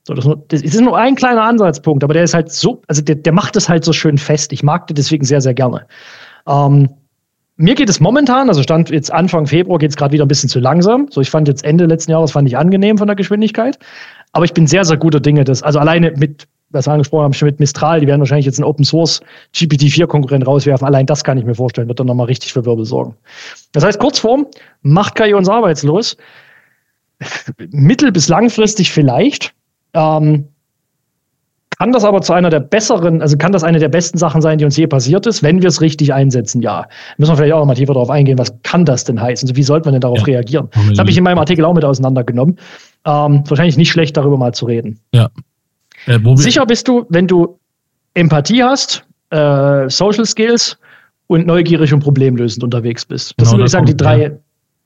So, 0.06 0.12
das, 0.12 0.28
das, 0.48 0.62
ist 0.62 0.80
nur 0.80 0.96
ein 0.98 1.14
kleiner 1.14 1.42
Ansatzpunkt, 1.42 2.04
aber 2.04 2.12
der 2.12 2.24
ist 2.24 2.34
halt 2.34 2.52
so, 2.52 2.82
also 2.88 3.00
der, 3.00 3.14
der 3.14 3.32
macht 3.32 3.56
es 3.56 3.68
halt 3.68 3.84
so 3.84 3.92
schön 3.92 4.18
fest. 4.18 4.52
Ich 4.52 4.62
mag 4.62 4.86
den 4.86 4.96
deswegen 4.96 5.24
sehr, 5.24 5.40
sehr 5.40 5.54
gerne. 5.54 5.86
Ähm, 6.46 6.90
mir 7.56 7.74
geht 7.74 7.88
es 7.88 8.00
momentan, 8.00 8.48
also 8.48 8.62
stand 8.62 8.90
jetzt 8.90 9.12
Anfang 9.12 9.46
Februar, 9.46 9.78
geht 9.78 9.90
es 9.90 9.96
gerade 9.96 10.12
wieder 10.12 10.24
ein 10.24 10.28
bisschen 10.28 10.48
zu 10.48 10.60
langsam. 10.60 11.06
So, 11.10 11.20
ich 11.20 11.30
fand 11.30 11.48
jetzt 11.48 11.64
Ende 11.64 11.86
letzten 11.86 12.10
Jahres 12.10 12.32
fand 12.32 12.48
ich 12.48 12.56
angenehm 12.58 12.98
von 12.98 13.06
der 13.06 13.16
Geschwindigkeit. 13.16 13.78
Aber 14.32 14.44
ich 14.44 14.52
bin 14.52 14.66
sehr, 14.66 14.84
sehr 14.84 14.96
guter 14.98 15.20
Dinge, 15.20 15.44
dass, 15.44 15.62
also 15.62 15.78
alleine 15.78 16.10
mit, 16.10 16.48
was 16.70 16.86
wir 16.86 16.92
angesprochen 16.92 17.24
haben, 17.24 17.32
schon 17.32 17.46
mit 17.46 17.60
Mistral, 17.60 18.00
die 18.00 18.06
werden 18.06 18.20
wahrscheinlich 18.20 18.46
jetzt 18.46 18.58
einen 18.58 18.68
Open 18.68 18.84
Source 18.84 19.20
GPT-4-Konkurrent 19.54 20.46
rauswerfen. 20.46 20.86
Allein 20.86 21.06
das 21.06 21.24
kann 21.24 21.38
ich 21.38 21.44
mir 21.44 21.54
vorstellen, 21.54 21.88
wird 21.88 22.00
dann 22.00 22.08
nochmal 22.08 22.26
richtig 22.26 22.52
für 22.52 22.66
Wirbel 22.66 22.84
sorgen. 22.84 23.16
Das 23.72 23.84
heißt, 23.84 24.00
Kurzform, 24.00 24.46
macht 24.82 25.14
KI 25.14 25.32
uns 25.32 25.48
arbeitslos. 25.48 26.16
Mittel- 27.70 28.12
bis 28.12 28.28
langfristig 28.28 28.92
vielleicht. 28.92 29.53
Ähm, 29.94 30.48
kann 31.78 31.92
das 31.92 32.04
aber 32.04 32.22
zu 32.22 32.32
einer 32.32 32.50
der 32.50 32.60
besseren, 32.60 33.20
also 33.20 33.36
kann 33.36 33.52
das 33.52 33.64
eine 33.64 33.78
der 33.78 33.88
besten 33.88 34.16
Sachen 34.16 34.40
sein, 34.40 34.58
die 34.58 34.64
uns 34.64 34.76
je 34.76 34.86
passiert 34.86 35.26
ist, 35.26 35.42
wenn 35.42 35.60
wir 35.60 35.68
es 35.68 35.80
richtig 35.80 36.14
einsetzen? 36.14 36.62
Ja. 36.62 36.86
Müssen 37.18 37.32
wir 37.32 37.36
vielleicht 37.36 37.52
auch 37.52 37.64
mal 37.64 37.74
tiefer 37.74 37.94
darauf 37.94 38.10
eingehen, 38.10 38.38
was 38.38 38.54
kann 38.62 38.84
das 38.84 39.04
denn 39.04 39.20
heißen? 39.20 39.48
Also 39.48 39.56
wie 39.56 39.62
sollte 39.62 39.86
man 39.86 39.94
denn 39.94 40.00
darauf 40.00 40.20
ja. 40.20 40.24
reagieren? 40.24 40.68
Das 40.88 40.98
habe 40.98 41.10
ich 41.10 41.16
in 41.16 41.24
meinem 41.24 41.38
Artikel 41.38 41.64
auch 41.64 41.74
mit 41.74 41.84
auseinandergenommen. 41.84 42.58
Ähm, 43.04 43.42
wahrscheinlich 43.48 43.76
nicht 43.76 43.90
schlecht, 43.90 44.16
darüber 44.16 44.36
mal 44.36 44.54
zu 44.54 44.66
reden. 44.66 45.00
Ja. 45.12 45.30
Äh, 46.06 46.18
Sicher 46.36 46.64
bist 46.64 46.86
du, 46.86 47.06
wenn 47.08 47.26
du 47.26 47.58
Empathie 48.14 48.62
hast, 48.62 49.04
äh, 49.30 49.88
Social 49.88 50.26
Skills 50.26 50.78
und 51.26 51.46
neugierig 51.46 51.92
und 51.92 52.00
problemlösend 52.00 52.62
unterwegs 52.62 53.04
bist. 53.04 53.34
Das 53.36 53.48
genau, 53.48 53.50
sind, 53.50 53.58
würde 53.58 53.66
ich 53.66 53.72
sagen, 53.72 53.86
die 53.86 53.96
drei, 53.96 54.38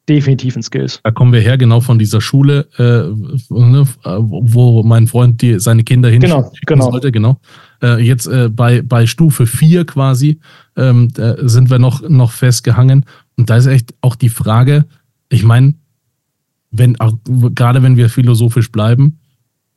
definitiven 0.08 0.62
Skills. 0.62 1.00
Da 1.02 1.10
kommen 1.10 1.32
wir 1.32 1.40
her, 1.40 1.58
genau 1.58 1.80
von 1.80 1.98
dieser 1.98 2.20
Schule, 2.20 2.68
äh, 2.78 3.52
ne, 3.52 3.86
wo 4.04 4.82
mein 4.82 5.06
Freund 5.06 5.42
die, 5.42 5.60
seine 5.60 5.84
Kinder 5.84 6.08
hin 6.08 6.20
genau, 6.20 6.50
genau. 6.66 6.90
sollte, 6.90 7.12
genau. 7.12 7.40
Äh, 7.82 8.02
jetzt 8.02 8.26
äh, 8.26 8.48
bei, 8.48 8.82
bei 8.82 9.06
Stufe 9.06 9.46
4 9.46 9.84
quasi 9.84 10.40
ähm, 10.76 11.08
sind 11.42 11.70
wir 11.70 11.78
noch, 11.78 12.08
noch 12.08 12.32
festgehangen. 12.32 13.04
Und 13.36 13.50
da 13.50 13.56
ist 13.56 13.66
echt 13.66 13.94
auch 14.00 14.16
die 14.16 14.30
Frage, 14.30 14.86
ich 15.28 15.44
meine, 15.44 15.74
wenn, 16.70 16.96
gerade 17.54 17.82
wenn 17.82 17.96
wir 17.96 18.08
philosophisch 18.08 18.70
bleiben, 18.70 19.18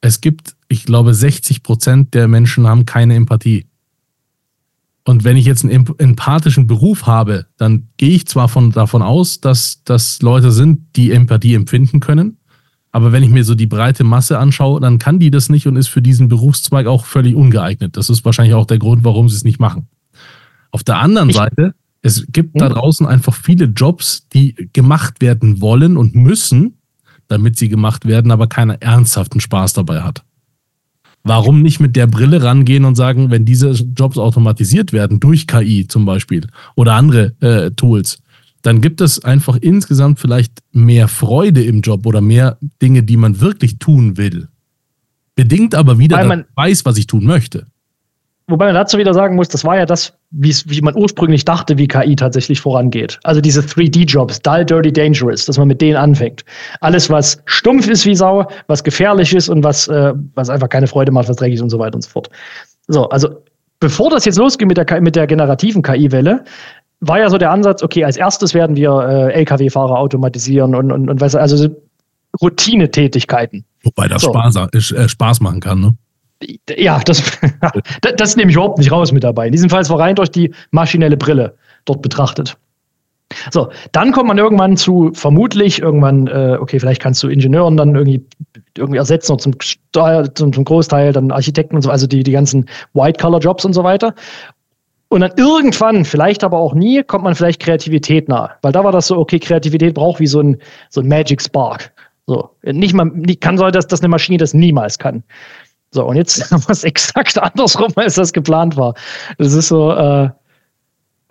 es 0.02 0.20
gibt, 0.20 0.56
ich 0.68 0.86
glaube, 0.86 1.14
60 1.14 1.64
Prozent 1.64 2.14
der 2.14 2.28
Menschen 2.28 2.68
haben 2.68 2.86
keine 2.86 3.16
Empathie. 3.16 3.66
Und 5.04 5.24
wenn 5.24 5.36
ich 5.36 5.46
jetzt 5.46 5.64
einen 5.66 5.88
empathischen 5.98 6.68
Beruf 6.68 7.08
habe, 7.08 7.48
dann 7.58 7.88
gehe 7.98 8.12
ich 8.12 8.28
zwar 8.28 8.48
von, 8.50 8.72
davon 8.72 9.02
aus, 9.02 9.42
dass 9.42 9.84
das 9.84 10.22
Leute 10.22 10.52
sind, 10.52 10.96
die 10.96 11.12
Empathie 11.12 11.56
empfinden 11.56 12.00
können, 12.00 12.38
aber 12.92 13.12
wenn 13.12 13.24
ich 13.24 13.30
mir 13.30 13.44
so 13.44 13.56
die 13.56 13.68
breite 13.68 14.04
Masse 14.04 14.38
anschaue, 14.38 14.82
dann 14.82 15.00
kann 15.00 15.20
die 15.20 15.32
das 15.32 15.50
nicht 15.50 15.66
und 15.66 15.78
ist 15.78 15.88
für 15.88 16.02
diesen 16.02 16.28
Berufszweig 16.28 16.88
auch 16.88 17.06
völlig 17.06 17.36
ungeeignet. 17.36 17.96
Das 17.96 18.10
ist 18.10 18.26
wahrscheinlich 18.26 18.54
auch 18.54 18.66
der 18.66 18.80
Grund, 18.80 19.04
warum 19.04 19.30
sie 19.30 19.36
es 19.36 19.44
nicht 19.44 19.60
machen. 19.60 19.88
Auf 20.72 20.84
der 20.84 21.00
anderen 21.00 21.30
ich, 21.30 21.36
Seite, 21.36 21.74
es 22.02 22.26
gibt 22.30 22.60
da 22.60 22.68
hm? 22.68 22.74
draußen 22.74 23.08
einfach 23.08 23.34
viele 23.34 23.66
Jobs, 23.66 24.28
die 24.30 24.70
gemacht 24.74 25.22
werden 25.22 25.62
wollen 25.62 25.96
und 25.96 26.16
müssen, 26.16 26.80
damit 27.28 27.58
sie 27.58 27.70
gemacht 27.70 28.06
werden, 28.06 28.32
aber 28.32 28.48
keiner 28.48 28.82
ernsthaften 28.82 29.40
Spaß 29.40 29.74
dabei 29.74 30.02
hat. 30.02 30.26
Warum 31.24 31.62
nicht 31.62 31.80
mit 31.80 31.96
der 31.96 32.08
Brille 32.08 32.42
rangehen 32.42 32.86
und 32.86 32.96
sagen, 32.96 33.30
wenn 33.30 33.46
diese 33.46 33.72
Jobs 33.72 34.18
automatisiert 34.18 34.92
werden, 34.92 35.20
durch 35.20 35.46
KI 35.46 35.88
zum 35.88 36.06
Beispiel 36.06 36.48
oder 36.76 36.94
andere 36.94 37.36
äh, 37.42 37.72
Tools, 37.72 38.22
dann 38.64 38.82
gibt 38.82 39.02
es 39.02 39.24
einfach 39.24 39.58
insgesamt 39.58 40.20
vielleicht 40.20 40.60
mehr 40.72 41.08
Freude 41.08 41.64
im 41.64 41.82
Job 41.82 42.06
oder 42.06 42.22
mehr 42.22 42.58
Dinge, 42.82 43.04
die 43.04 43.18
man 43.18 43.40
wirklich 43.40 43.78
tun 43.80 44.18
will. 44.18 44.48
Bedingt 45.36 45.76
aber 45.76 45.98
wieder, 46.00 46.18
Weil 46.18 46.28
man 46.28 46.46
weiß, 46.56 46.86
was 46.86 46.98
ich 46.98 47.08
tun 47.08 47.26
möchte. 47.26 47.68
Wobei 48.52 48.66
man 48.66 48.76
dazu 48.76 48.98
wieder 48.98 49.14
sagen 49.14 49.38
muss, 49.38 49.48
das 49.48 49.64
war 49.64 49.78
ja 49.78 49.86
das, 49.86 50.14
wie 50.30 50.82
man 50.82 50.94
ursprünglich 50.96 51.46
dachte, 51.46 51.78
wie 51.78 51.88
KI 51.88 52.18
tatsächlich 52.18 52.60
vorangeht. 52.60 53.18
Also 53.24 53.40
diese 53.40 53.62
3D-Jobs, 53.62 54.42
dull, 54.42 54.66
dirty, 54.66 54.92
dangerous, 54.92 55.46
dass 55.46 55.58
man 55.58 55.70
mit 55.70 55.80
denen 55.80 55.96
anfängt. 55.96 56.44
Alles, 56.82 57.10
was 57.10 57.42
stumpf 57.46 57.88
ist 57.88 58.06
wie 58.06 58.14
Sau, 58.14 58.46
was 58.68 58.84
gefährlich 58.84 59.34
ist 59.34 59.48
und 59.48 59.64
was, 59.64 59.88
äh, 59.88 60.14
was 60.36 60.50
einfach 60.50 60.68
keine 60.68 60.88
Freude 60.88 61.14
macht, 61.14 61.30
was 61.30 61.38
dreckig 61.38 61.56
ist 61.56 61.62
und 61.62 61.70
so 61.70 61.80
weiter 61.80 61.96
und 61.96 62.02
so 62.02 62.10
fort. 62.10 62.30
So, 62.88 63.08
also 63.08 63.30
bevor 63.80 64.10
das 64.10 64.26
jetzt 64.26 64.38
losgeht 64.38 64.68
mit 64.68 64.76
der, 64.76 65.00
mit 65.00 65.16
der 65.16 65.28
generativen 65.28 65.82
KI-Welle, 65.82 66.44
war 67.00 67.20
ja 67.20 67.30
so 67.30 67.38
der 67.38 67.52
Ansatz, 67.52 67.82
okay, 67.82 68.04
als 68.04 68.18
erstes 68.18 68.54
werden 68.54 68.76
wir 68.76 68.92
äh, 68.92 69.42
Lkw-Fahrer 69.42 69.98
automatisieren 69.98 70.76
und, 70.76 70.92
und, 70.92 71.10
und 71.10 71.22
was, 71.22 71.36
also 71.36 71.70
Routinetätigkeiten. 72.42 73.64
Wobei 73.84 74.10
das 74.10 74.22
so. 74.22 74.34
Spaß, 74.34 74.56
äh, 74.74 75.08
Spaß 75.08 75.40
machen 75.40 75.62
kann, 75.62 75.80
ne? 75.80 75.96
Ja, 76.78 77.00
das, 77.06 77.24
das 78.18 78.36
nehme 78.36 78.50
ich 78.52 78.56
überhaupt 78.56 78.78
nicht 78.78 78.92
raus 78.92 79.12
mit 79.12 79.24
dabei. 79.24 79.48
In 79.48 79.52
diesem 79.52 79.70
Fall 79.70 79.82
ist 79.82 79.92
rein 79.92 80.16
durch 80.16 80.32
die 80.32 80.54
maschinelle 80.72 81.18
Brille 81.18 81.56
dort 81.86 82.02
betrachtet. 82.02 82.58
So, 83.52 83.70
dann 83.92 84.12
kommt 84.12 84.28
man 84.28 84.38
irgendwann 84.38 84.78
zu, 84.78 85.12
vermutlich 85.14 85.82
irgendwann, 85.82 86.28
äh, 86.28 86.58
okay, 86.60 86.80
vielleicht 86.80 87.02
kannst 87.02 87.24
du 87.24 87.30
Ingenieuren 87.30 87.78
dann 87.78 87.96
irgendwie, 87.96 88.26
irgendwie 88.78 88.98
ersetzen 88.98 89.34
und 89.34 89.42
zum, 89.42 89.54
zum, 90.36 90.54
zum 90.54 90.66
Großteil 90.66 91.14
dann 91.14 91.32
Architekten 91.32 91.76
und 91.76 91.82
so, 91.82 91.90
also 91.90 92.08
die, 92.08 92.24
die 92.24 92.32
ganzen 92.32 92.66
White-Color-Jobs 92.94 93.66
und 93.66 93.74
so 93.74 93.84
weiter. 93.84 94.14
Und 95.08 95.22
dann 95.22 95.32
irgendwann, 95.36 96.06
vielleicht 96.06 96.44
aber 96.44 96.58
auch 96.58 96.74
nie, 96.74 97.04
kommt 97.04 97.26
man 97.26 97.36
vielleicht 97.36 97.62
Kreativität 97.62 98.30
nahe. 98.30 98.52
Weil 98.62 98.72
da 98.72 98.84
war 98.84 98.94
das 98.94 99.08
so, 99.08 99.18
okay, 99.18 99.40
Kreativität 99.40 99.94
braucht 99.94 100.20
wie 100.22 100.28
so 100.28 100.40
ein, 100.40 100.58
so 100.90 101.02
ein 101.02 101.08
Magic 101.08 101.42
Spark. 101.42 101.92
So, 102.28 102.50
nicht 102.64 102.94
mal, 102.94 103.12
kann 103.42 103.58
so, 103.58 103.70
dass 103.72 103.88
das 103.88 104.00
eine 104.00 104.08
Maschine 104.08 104.38
das 104.38 104.54
niemals 104.54 105.00
kann. 105.00 105.24
So, 105.92 106.06
und 106.06 106.16
jetzt 106.16 106.52
haben 106.52 106.64
wir 106.64 106.72
es 106.72 106.84
exakt 106.84 107.38
andersrum, 107.38 107.92
als 107.96 108.16
das 108.16 108.34
geplant 108.34 108.78
war. 108.78 108.94
Das 109.38 109.54
ist 109.54 109.68
so, 109.68 109.92
äh, 109.92 110.30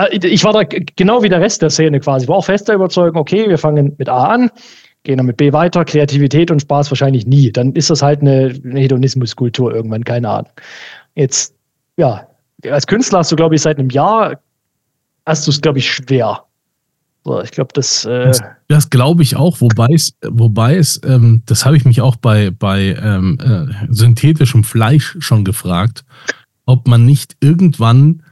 äh, 0.00 0.26
ich 0.26 0.44
war 0.44 0.52
da 0.52 0.62
genau 0.64 1.22
wie 1.22 1.28
der 1.28 1.40
Rest 1.40 1.62
der 1.62 1.70
Szene 1.70 2.00
quasi. 2.00 2.24
Ich 2.24 2.28
war 2.28 2.36
auch 2.36 2.44
fest 2.44 2.68
der 2.68 2.76
Überzeugung, 2.76 3.20
okay, 3.20 3.48
wir 3.48 3.58
fangen 3.58 3.94
mit 3.98 4.08
A 4.08 4.24
an, 4.24 4.50
gehen 5.02 5.16
dann 5.16 5.26
mit 5.26 5.36
B 5.36 5.52
weiter, 5.52 5.84
Kreativität 5.84 6.50
und 6.50 6.60
Spaß 6.60 6.90
wahrscheinlich 6.90 7.26
nie. 7.26 7.50
Dann 7.50 7.72
ist 7.72 7.90
das 7.90 8.02
halt 8.02 8.20
eine, 8.20 8.54
eine 8.64 8.80
Hedonismuskultur 8.80 9.74
irgendwann, 9.74 10.04
keine 10.04 10.28
Ahnung. 10.28 10.52
Jetzt, 11.14 11.54
ja, 11.96 12.26
als 12.68 12.86
Künstler 12.86 13.20
hast 13.20 13.32
du, 13.32 13.36
glaube 13.36 13.54
ich, 13.54 13.62
seit 13.62 13.78
einem 13.78 13.90
Jahr 13.90 14.38
hast 15.26 15.46
du 15.46 15.50
es, 15.50 15.60
glaube 15.60 15.78
ich, 15.78 15.90
schwer. 15.90 16.44
So, 17.30 17.40
ich 17.40 17.52
glaube, 17.52 17.70
das. 17.74 18.04
Äh 18.06 18.24
das, 18.24 18.42
das 18.66 18.90
glaube 18.90 19.22
ich 19.22 19.36
auch, 19.36 19.60
wobei 19.60 19.86
es, 19.94 20.14
wobei 20.28 20.76
es, 20.76 21.00
ähm, 21.04 21.42
das 21.46 21.64
habe 21.64 21.76
ich 21.76 21.84
mich 21.84 22.00
auch 22.00 22.16
bei, 22.16 22.50
bei 22.50 22.96
ähm, 23.00 23.38
äh, 23.38 23.72
synthetischem 23.88 24.64
Fleisch 24.64 25.16
schon 25.20 25.44
gefragt, 25.44 26.04
ob 26.66 26.88
man 26.88 27.06
nicht 27.06 27.36
irgendwann, 27.38 28.24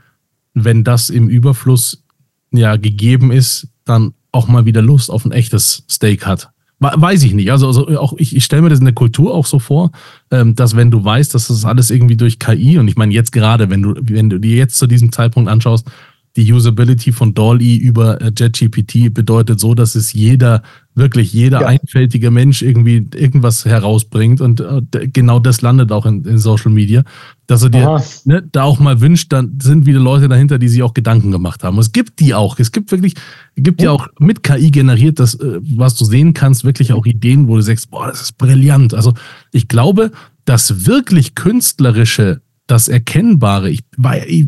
wenn 0.55 0.83
das 0.83 1.11
im 1.11 1.29
Überfluss 1.29 2.03
ja 2.51 2.75
gegeben 2.75 3.31
ist, 3.31 3.69
dann 3.85 4.15
auch 4.33 4.49
mal 4.49 4.65
wieder 4.65 4.83
Lust 4.83 5.13
auf 5.13 5.25
ein 5.25 5.31
echtes 5.31 5.85
Steak 5.89 6.27
hat. 6.27 6.51
Weiß 6.81 7.23
ich 7.23 7.35
nicht. 7.35 7.53
Also, 7.53 7.69
also 7.69 7.87
auch 8.01 8.15
ich, 8.19 8.35
ich 8.35 8.45
stelle 8.45 8.63
mir 8.63 8.69
das 8.69 8.81
in 8.81 8.85
der 8.85 8.95
Kultur 8.95 9.33
auch 9.33 9.47
so 9.47 9.61
vor, 9.61 9.93
ähm, 10.33 10.57
dass 10.57 10.75
wenn 10.75 10.91
du 10.91 11.05
weißt, 11.05 11.35
dass 11.35 11.49
das 11.49 11.65
alles 11.65 11.93
irgendwie 11.93 12.17
durch 12.17 12.41
KI 12.41 12.79
und 12.79 12.89
ich 12.89 12.97
meine 12.97 13.15
jetzt 13.15 13.31
gerade, 13.31 13.71
wenn 13.71 13.83
du, 13.83 13.95
wenn 14.01 14.29
du 14.29 14.41
dir 14.41 14.57
jetzt 14.57 14.77
zu 14.77 14.89
diesem 14.89 15.13
Zeitpunkt 15.13 15.49
anschaust, 15.49 15.89
die 16.39 16.53
Usability 16.53 17.11
von 17.11 17.35
DALL-E 17.35 17.77
über 17.77 18.21
äh, 18.21 18.31
JetGPT 18.35 19.13
bedeutet 19.13 19.59
so, 19.59 19.75
dass 19.75 19.97
es 19.97 20.13
jeder, 20.13 20.63
wirklich 20.95 21.33
jeder 21.33 21.63
ja. 21.63 21.67
einfältige 21.67 22.31
Mensch 22.31 22.63
irgendwie 22.63 23.09
irgendwas 23.17 23.65
herausbringt 23.65 24.41
und 24.41 24.61
äh, 24.61 25.09
genau 25.09 25.41
das 25.41 25.63
landet 25.63 25.91
auch 25.91 26.07
in, 26.07 26.25
in 26.25 26.39
Social 26.39 26.71
Media. 26.71 27.03
Dass 27.49 27.63
du 27.63 27.71
dir 27.71 28.01
ne, 28.25 28.49
da 28.53 28.63
auch 28.63 28.79
mal 28.79 29.01
wünscht, 29.01 29.33
dann 29.33 29.59
sind 29.61 29.85
wieder 29.87 29.99
Leute 29.99 30.29
dahinter, 30.29 30.61
die 30.61 30.69
sich 30.69 30.85
auch 30.85 30.95
Gedanken 30.95 31.33
gemacht 31.33 31.65
haben. 31.65 31.77
es 31.79 31.91
gibt 31.91 32.21
die 32.21 32.35
auch. 32.35 32.57
Es 32.61 32.71
gibt 32.71 32.93
wirklich, 32.93 33.15
gibt 33.57 33.83
ja 33.83 33.91
auch 33.91 34.07
mit 34.21 34.45
KI 34.45 34.71
generiert, 34.71 35.19
das, 35.19 35.35
äh, 35.35 35.59
was 35.61 35.97
du 35.97 36.05
sehen 36.05 36.35
kannst, 36.35 36.63
wirklich 36.63 36.93
auch 36.93 37.05
Ideen, 37.05 37.49
wo 37.49 37.57
du 37.57 37.63
sagst, 37.63 37.91
boah, 37.91 38.07
das 38.07 38.23
ist 38.23 38.39
brillant. 38.39 38.95
Also 38.95 39.13
ich 39.51 39.67
glaube, 39.67 40.13
das 40.45 40.87
wirklich 40.87 41.35
künstlerische, 41.35 42.43
das 42.69 42.87
Erkennbare, 42.87 43.71
ich, 43.71 43.81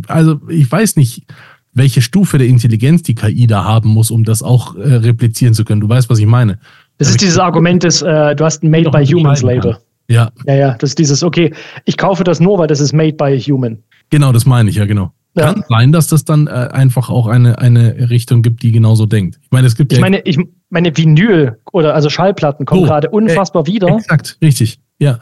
also 0.07 0.40
ich 0.48 0.70
weiß 0.70 0.94
nicht, 0.94 1.24
welche 1.73 2.03
Stufe 2.03 2.39
der 2.39 2.47
Intelligenz 2.47 3.03
die 3.03 3.15
KI 3.15 3.47
da 3.47 3.65
haben 3.65 3.91
muss, 3.91 4.11
um 4.11 4.25
das 4.25 4.43
auch 4.43 4.77
äh, 4.77 4.95
replizieren 4.97 5.55
zu 5.55 5.65
können. 5.65 5.81
Du 5.81 5.89
weißt, 5.89 6.11
was 6.11 6.19
ich 6.19 6.27
meine. 6.27 6.59
Das 6.99 7.09
ist 7.09 7.21
dieses 7.21 7.39
Argument 7.39 7.83
des, 7.83 8.03
äh, 8.03 8.35
du 8.35 8.45
hast 8.45 8.63
ein 8.63 8.71
Made 8.71 8.91
by 8.91 9.05
Humans 9.07 9.43
Label. 9.43 9.79
Ja. 10.09 10.31
Ja, 10.47 10.55
ja, 10.55 10.77
das 10.79 10.91
ist 10.91 10.99
dieses, 10.99 11.23
okay, 11.23 11.55
ich 11.85 11.97
kaufe 11.97 12.25
das 12.25 12.41
nur, 12.41 12.59
weil 12.59 12.67
das 12.67 12.81
ist 12.81 12.93
Made 12.93 13.13
by 13.13 13.39
Human. 13.41 13.79
Genau, 14.11 14.33
das 14.33 14.45
meine 14.45 14.69
ich, 14.69 14.77
ja, 14.77 14.85
genau. 14.85 15.13
Ja. 15.37 15.53
Kann 15.53 15.65
sein, 15.69 15.93
dass 15.93 16.09
das 16.09 16.25
dann 16.25 16.49
äh, 16.49 16.51
einfach 16.51 17.09
auch 17.09 17.29
eine, 17.29 17.59
eine 17.59 18.11
Richtung 18.11 18.43
gibt, 18.43 18.63
die 18.65 18.73
genauso 18.73 19.07
denkt. 19.07 19.39
Ich 19.41 19.51
meine, 19.53 19.69
es 19.69 19.77
gibt 19.77 19.93
ich 19.93 19.99
ja. 19.99 20.05
Meine, 20.05 20.21
ich 20.23 20.39
meine, 20.71 20.97
Vinyl 20.97 21.57
oder 21.73 21.95
also 21.95 22.11
Schallplatten 22.11 22.67
kommen 22.67 22.83
oh, 22.83 22.87
gerade 22.87 23.09
unfassbar 23.11 23.63
äh, 23.63 23.73
wieder. 23.73 23.89
Exakt, 23.97 24.39
richtig, 24.43 24.81
ja. 24.99 25.21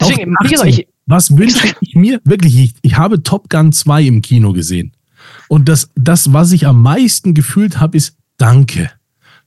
Deswegen, 0.00 0.34
wie 0.42 0.48
gesagt, 0.48 0.70
ich, 0.70 0.88
was 1.06 1.36
wünsche 1.36 1.68
ich 1.80 1.94
mir? 1.94 2.20
Wirklich, 2.24 2.58
ich, 2.58 2.74
ich 2.82 2.96
habe 2.96 3.22
Top 3.22 3.48
Gun 3.48 3.70
2 3.70 4.02
im 4.02 4.22
Kino 4.22 4.52
gesehen. 4.52 4.92
Und 5.48 5.68
das, 5.68 5.90
das 5.94 6.32
was 6.32 6.52
ich 6.52 6.66
am 6.66 6.82
meisten 6.82 7.34
gefühlt 7.34 7.80
habe, 7.80 7.96
ist 7.96 8.16
Danke, 8.36 8.90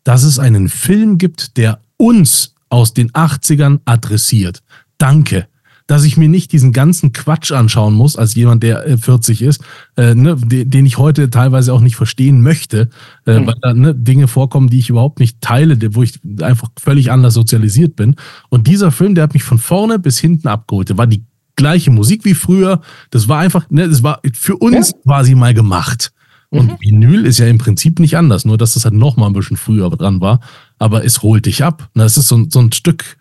dass 0.04 0.24
es 0.24 0.38
einen 0.38 0.70
Film 0.70 1.18
gibt, 1.18 1.58
der 1.58 1.80
uns 1.98 2.54
aus 2.70 2.94
den 2.94 3.12
80ern 3.12 3.80
adressiert. 3.86 4.62
Danke 4.98 5.48
dass 5.88 6.06
ich 6.06 6.18
mir 6.18 6.30
nicht 6.30 6.52
diesen 6.52 6.72
ganzen 6.72 7.12
Quatsch 7.14 7.52
anschauen 7.52 7.94
muss, 7.94 8.16
als 8.16 8.36
jemand, 8.36 8.64
der 8.64 8.98
40 8.98 9.42
äh, 9.42 9.46
ist, 9.46 9.64
äh, 9.98 10.16
ne, 10.16 10.36
den, 10.36 10.70
den, 10.70 10.86
ich 10.86 10.98
heute 10.98 11.30
teilweise 11.30 11.74
auch 11.74 11.82
nicht 11.82 11.96
verstehen 11.96 12.42
möchte, 12.42 12.90
äh, 13.26 13.40
mhm. 13.40 13.48
weil 13.48 13.56
da 13.62 13.74
ne, 13.74 13.94
Dinge 13.94 14.28
vorkommen, 14.28 14.70
die 14.70 14.80
ich 14.80 14.90
überhaupt 14.90 15.20
nicht 15.20 15.42
teile, 15.42 15.78
wo 15.94 16.04
ich 16.04 16.20
einfach 16.42 16.70
völlig 16.80 17.12
anders 17.12 17.34
sozialisiert 17.34 17.96
bin. 17.96 18.16
Und 18.50 18.68
dieser 18.68 18.92
Film, 18.92 19.16
der 19.16 19.26
hat 19.26 19.34
mich 19.34 19.44
von 19.44 19.58
vorne 19.58 20.00
bis 20.00 20.20
hinten 20.20 20.48
abgeholt. 20.48 20.90
Der 20.90 20.98
war 20.98 21.08
die 21.08 21.26
gleiche 21.56 21.92
Musik 21.92 22.26
wie 22.26 22.34
früher. 22.34 22.82
Das 23.12 23.28
war 23.28 23.40
einfach, 23.40 23.70
ne, 23.70 23.88
das 23.88 24.04
war 24.04 24.22
für 24.34 24.58
uns 24.58 24.94
ja. 25.06 25.24
sie 25.24 25.36
mal 25.36 25.54
gemacht. 25.54 26.12
Und 26.50 26.72
mhm. 26.72 26.78
Vinyl 26.80 27.26
ist 27.26 27.40
ja 27.40 27.48
im 27.48 27.58
Prinzip 27.58 28.00
nicht 28.00 28.16
anders, 28.16 28.46
nur 28.46 28.60
dass 28.60 28.76
das 28.76 28.86
halt 28.86 28.94
noch 28.94 29.18
mal 29.18 29.26
ein 29.26 29.34
bisschen 29.34 29.58
früher 29.58 29.90
dran 29.90 30.22
war. 30.22 30.40
Aber 30.78 31.04
es 31.04 31.24
holt 31.24 31.48
dich 31.48 31.64
ab. 31.64 31.90
Das 31.96 32.16
ist 32.16 32.28
so, 32.28 32.46
so 32.48 32.60
ein 32.60 32.72
Stück, 32.72 33.18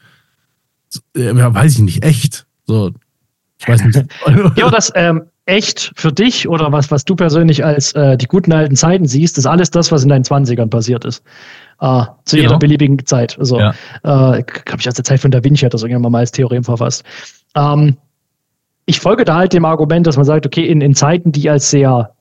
ja, 1.17 1.55
weiß 1.55 1.73
ich 1.73 1.81
nicht, 1.81 2.05
echt. 2.05 2.47
So, 2.67 2.93
ich 3.59 3.67
weiß 3.67 3.85
nicht. 3.85 4.05
ja, 4.57 4.71
das 4.71 4.93
ähm, 4.95 5.23
echt 5.47 5.93
für 5.97 6.13
dich 6.13 6.47
oder 6.47 6.73
was, 6.73 6.91
was 6.91 7.05
du 7.05 7.17
persönlich 7.17 7.65
als 7.65 7.93
äh, 7.93 8.17
die 8.19 8.27
guten 8.27 8.53
alten 8.53 8.77
Zeiten 8.77 9.07
siehst, 9.07 9.39
ist 9.39 9.47
alles 9.47 9.71
das, 9.71 9.91
was 9.91 10.03
in 10.03 10.11
deinen 10.11 10.25
20ern 10.25 10.69
passiert 10.69 11.05
ist. 11.05 11.23
Äh, 11.81 12.05
zu 12.25 12.37
genau. 12.37 12.49
jeder 12.49 12.59
beliebigen 12.59 13.05
Zeit. 13.07 13.39
Also, 13.39 13.59
ja. 13.59 13.71
äh, 14.03 14.43
glaube 14.43 14.81
ich, 14.81 14.89
aus 14.89 14.95
der 14.95 15.05
Zeit 15.05 15.21
von 15.21 15.31
Da 15.31 15.43
Vinci 15.43 15.65
hat 15.65 15.75
das 15.75 15.83
irgendwann 15.83 16.13
mal 16.13 16.19
als 16.19 16.33
Theorem 16.33 16.65
verfasst. 16.65 17.03
Ähm, 17.57 17.97
ich 18.87 19.01
folge 19.01 19.25
da 19.25 19.37
halt 19.37 19.53
dem 19.53 19.65
Argument, 19.65 20.07
dass 20.07 20.17
man 20.17 20.25
sagt, 20.25 20.47
okay, 20.47 20.65
in, 20.65 20.81
in 20.81 20.95
Zeiten, 20.95 21.33
die 21.33 21.49
als 21.49 21.71
sehr 21.71 22.15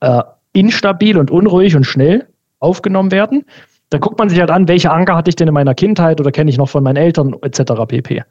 äh, 0.00 0.22
instabil 0.52 1.18
und 1.18 1.30
unruhig 1.30 1.76
und 1.76 1.84
schnell 1.84 2.26
aufgenommen 2.58 3.12
werden, 3.12 3.44
dann 3.90 4.00
guckt 4.00 4.18
man 4.18 4.28
sich 4.28 4.40
halt 4.40 4.50
an, 4.50 4.66
welche 4.66 4.90
Anker 4.90 5.14
hatte 5.14 5.28
ich 5.28 5.36
denn 5.36 5.46
in 5.46 5.54
meiner 5.54 5.74
Kindheit 5.74 6.20
oder 6.20 6.32
kenne 6.32 6.50
ich 6.50 6.58
noch 6.58 6.68
von 6.68 6.82
meinen 6.82 6.96
Eltern 6.96 7.36
etc. 7.42 7.72
pp. 7.86 8.24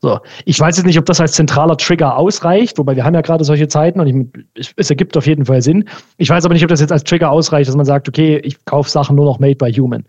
So, 0.00 0.20
ich 0.44 0.60
weiß 0.60 0.76
jetzt 0.76 0.86
nicht, 0.86 0.98
ob 0.98 1.06
das 1.06 1.20
als 1.20 1.32
zentraler 1.32 1.76
Trigger 1.76 2.16
ausreicht, 2.16 2.78
wobei 2.78 2.94
wir 2.94 3.04
haben 3.04 3.14
ja 3.14 3.20
gerade 3.20 3.42
solche 3.42 3.66
Zeiten 3.66 3.98
und 3.98 4.06
ich, 4.54 4.72
es 4.76 4.88
ergibt 4.88 5.16
auf 5.16 5.26
jeden 5.26 5.46
Fall 5.46 5.62
Sinn. 5.62 5.88
Ich 6.16 6.30
weiß 6.30 6.44
aber 6.44 6.54
nicht, 6.54 6.62
ob 6.62 6.68
das 6.68 6.80
jetzt 6.80 6.92
als 6.92 7.02
Trigger 7.02 7.30
ausreicht, 7.32 7.68
dass 7.68 7.76
man 7.76 7.86
sagt, 7.86 8.08
okay, 8.08 8.38
ich 8.44 8.64
kaufe 8.66 8.88
Sachen 8.88 9.16
nur 9.16 9.24
noch 9.24 9.40
made 9.40 9.56
by 9.56 9.72
human. 9.72 10.04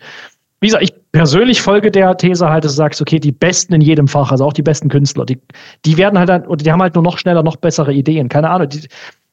Wie 0.62 0.68
gesagt, 0.68 0.84
ich 0.84 0.94
persönlich 1.12 1.62
folge 1.62 1.90
der 1.90 2.16
These 2.16 2.48
halt, 2.48 2.64
dass 2.64 2.74
du 2.74 2.78
sagst, 2.78 3.02
okay, 3.02 3.20
die 3.20 3.32
Besten 3.32 3.74
in 3.74 3.82
jedem 3.82 4.08
Fach, 4.08 4.32
also 4.32 4.46
auch 4.46 4.54
die 4.54 4.62
besten 4.62 4.90
Künstler, 4.90 5.26
die, 5.26 5.40
die 5.86 5.98
werden 5.98 6.20
halt 6.20 6.30
dann, 6.30 6.46
oder 6.46 6.64
die 6.64 6.72
haben 6.72 6.82
halt 6.82 6.94
nur 6.94 7.04
noch 7.04 7.18
schneller, 7.18 7.42
noch 7.42 7.56
bessere 7.56 7.92
Ideen. 7.92 8.30
Keine 8.30 8.50
Ahnung. 8.50 8.70
Die, 8.70 8.88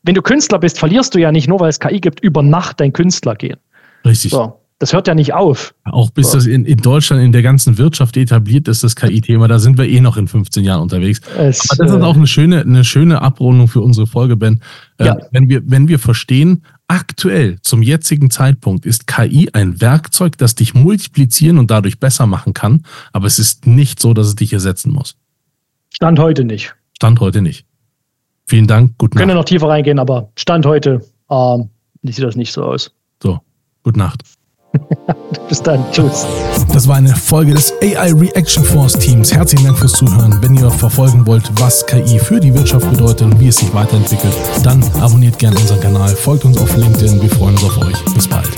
wenn 0.05 0.15
du 0.15 0.23
Künstler 0.23 0.59
bist, 0.59 0.79
verlierst 0.79 1.15
du 1.15 1.19
ja 1.19 1.31
nicht 1.31 1.47
nur, 1.47 1.61
weil 1.61 1.69
es 1.69 1.81
KI 1.81 2.01
gibt, 2.01 2.21
über 2.21 2.43
Nacht 2.43 2.81
dein 2.81 2.95
Künstler 2.95 3.35
gehen. 3.35 3.59
Richtig. 4.07 4.31
So. 4.31 4.59
Das 4.79 4.93
hört 4.93 5.09
ja 5.09 5.15
nicht 5.15 5.35
auf. 5.35 5.75
Auch 5.85 6.11
bis 6.11 6.31
so. 6.31 6.39
das 6.39 6.47
in, 6.47 6.65
in, 6.65 6.79
Deutschland 6.79 7.23
in 7.23 7.33
der 7.33 7.43
ganzen 7.43 7.79
Wirtschaft 7.79 8.17
etabliert 8.17 8.69
ist, 8.69 8.85
das 8.85 8.95
KI-Thema, 8.95 9.49
da 9.49 9.59
sind 9.59 9.77
wir 9.77 9.89
eh 9.89 10.01
noch 10.01 10.17
in 10.17 10.29
15 10.29 10.63
Jahren 10.63 10.83
unterwegs. 10.83 11.21
Es, 11.37 11.69
Aber 11.69 11.85
das 11.85 11.97
ist 11.97 12.01
äh, 12.01 12.05
auch 12.05 12.17
eine 12.17 12.29
schöne, 12.29 12.61
eine 12.61 12.85
schöne 12.85 13.21
Abrundung 13.21 13.67
für 13.67 13.81
unsere 13.81 14.07
Folge, 14.07 14.37
Ben. 14.37 14.61
Äh, 14.99 15.07
ja. 15.07 15.19
wenn, 15.33 15.49
wir, 15.49 15.63
wenn 15.67 15.89
wir 15.89 15.99
verstehen, 15.99 16.63
aktuell 16.89 17.61
zum 17.63 17.83
jetzigen 17.83 18.31
Zeitpunkt 18.31 18.87
ist 18.87 19.07
KI 19.07 19.51
ein 19.53 19.81
Werkzeug, 19.81 20.37
das 20.39 20.55
dich 20.55 20.75
multiplizieren 20.75 21.59
und 21.59 21.71
dadurch 21.71 22.01
besser 22.01 22.27
machen 22.27 22.55
kann. 22.55 22.85
Aber 23.13 23.27
es 23.27 23.39
ist 23.39 23.67
nicht 23.67 24.01
so, 24.01 24.15
dass 24.15 24.27
es 24.27 24.35
dich 24.35 24.53
ersetzen 24.53 24.93
muss. 24.93 25.17
Stand 25.91 26.19
heute 26.19 26.45
nicht. 26.45 26.75
Stand 26.97 27.21
heute 27.21 27.43
nicht. 27.43 27.67
Vielen 28.47 28.67
Dank. 28.67 28.97
Guten 28.99 29.17
Nacht. 29.17 29.23
Können 29.23 29.37
noch 29.37 29.45
tiefer 29.45 29.69
reingehen, 29.69 29.99
aber 29.99 30.33
Stand 30.37 30.67
heute 30.67 31.05
ähm, 31.31 31.69
sieht 32.03 32.25
das 32.25 32.37
nicht 32.37 32.53
so 32.53 32.65
aus. 32.65 32.91
So, 33.23 33.41
gute 33.83 33.99
Nacht. 33.99 34.23
Bis 35.49 35.63
dann. 35.63 35.85
Tschüss. 35.93 36.27
Das 36.73 36.87
war 36.87 36.97
eine 36.97 37.15
Folge 37.15 37.55
des 37.55 37.73
AI 37.83 38.13
Reaction 38.13 38.65
Force 38.65 38.93
Teams. 38.93 39.33
Herzlichen 39.33 39.65
Dank 39.65 39.79
fürs 39.79 39.93
Zuhören. 39.93 40.39
Wenn 40.43 40.55
ihr 40.55 40.71
verfolgen 40.71 41.27
wollt, 41.27 41.51
was 41.61 41.87
KI 41.87 42.19
für 42.19 42.39
die 42.39 42.55
Wirtschaft 42.55 42.91
bedeutet 42.91 43.23
und 43.23 43.41
wie 43.41 43.49
es 43.49 43.57
sich 43.57 43.73
weiterentwickelt, 43.73 44.35
dann 44.63 44.85
abonniert 45.01 45.39
gerne 45.39 45.57
unseren 45.57 45.81
Kanal, 45.81 46.11
folgt 46.11 46.45
uns 46.45 46.59
auf 46.59 46.77
LinkedIn. 46.77 47.23
Wir 47.23 47.31
freuen 47.31 47.55
uns 47.55 47.65
auf 47.65 47.79
euch. 47.79 48.15
Bis 48.15 48.29
bald. 48.29 48.49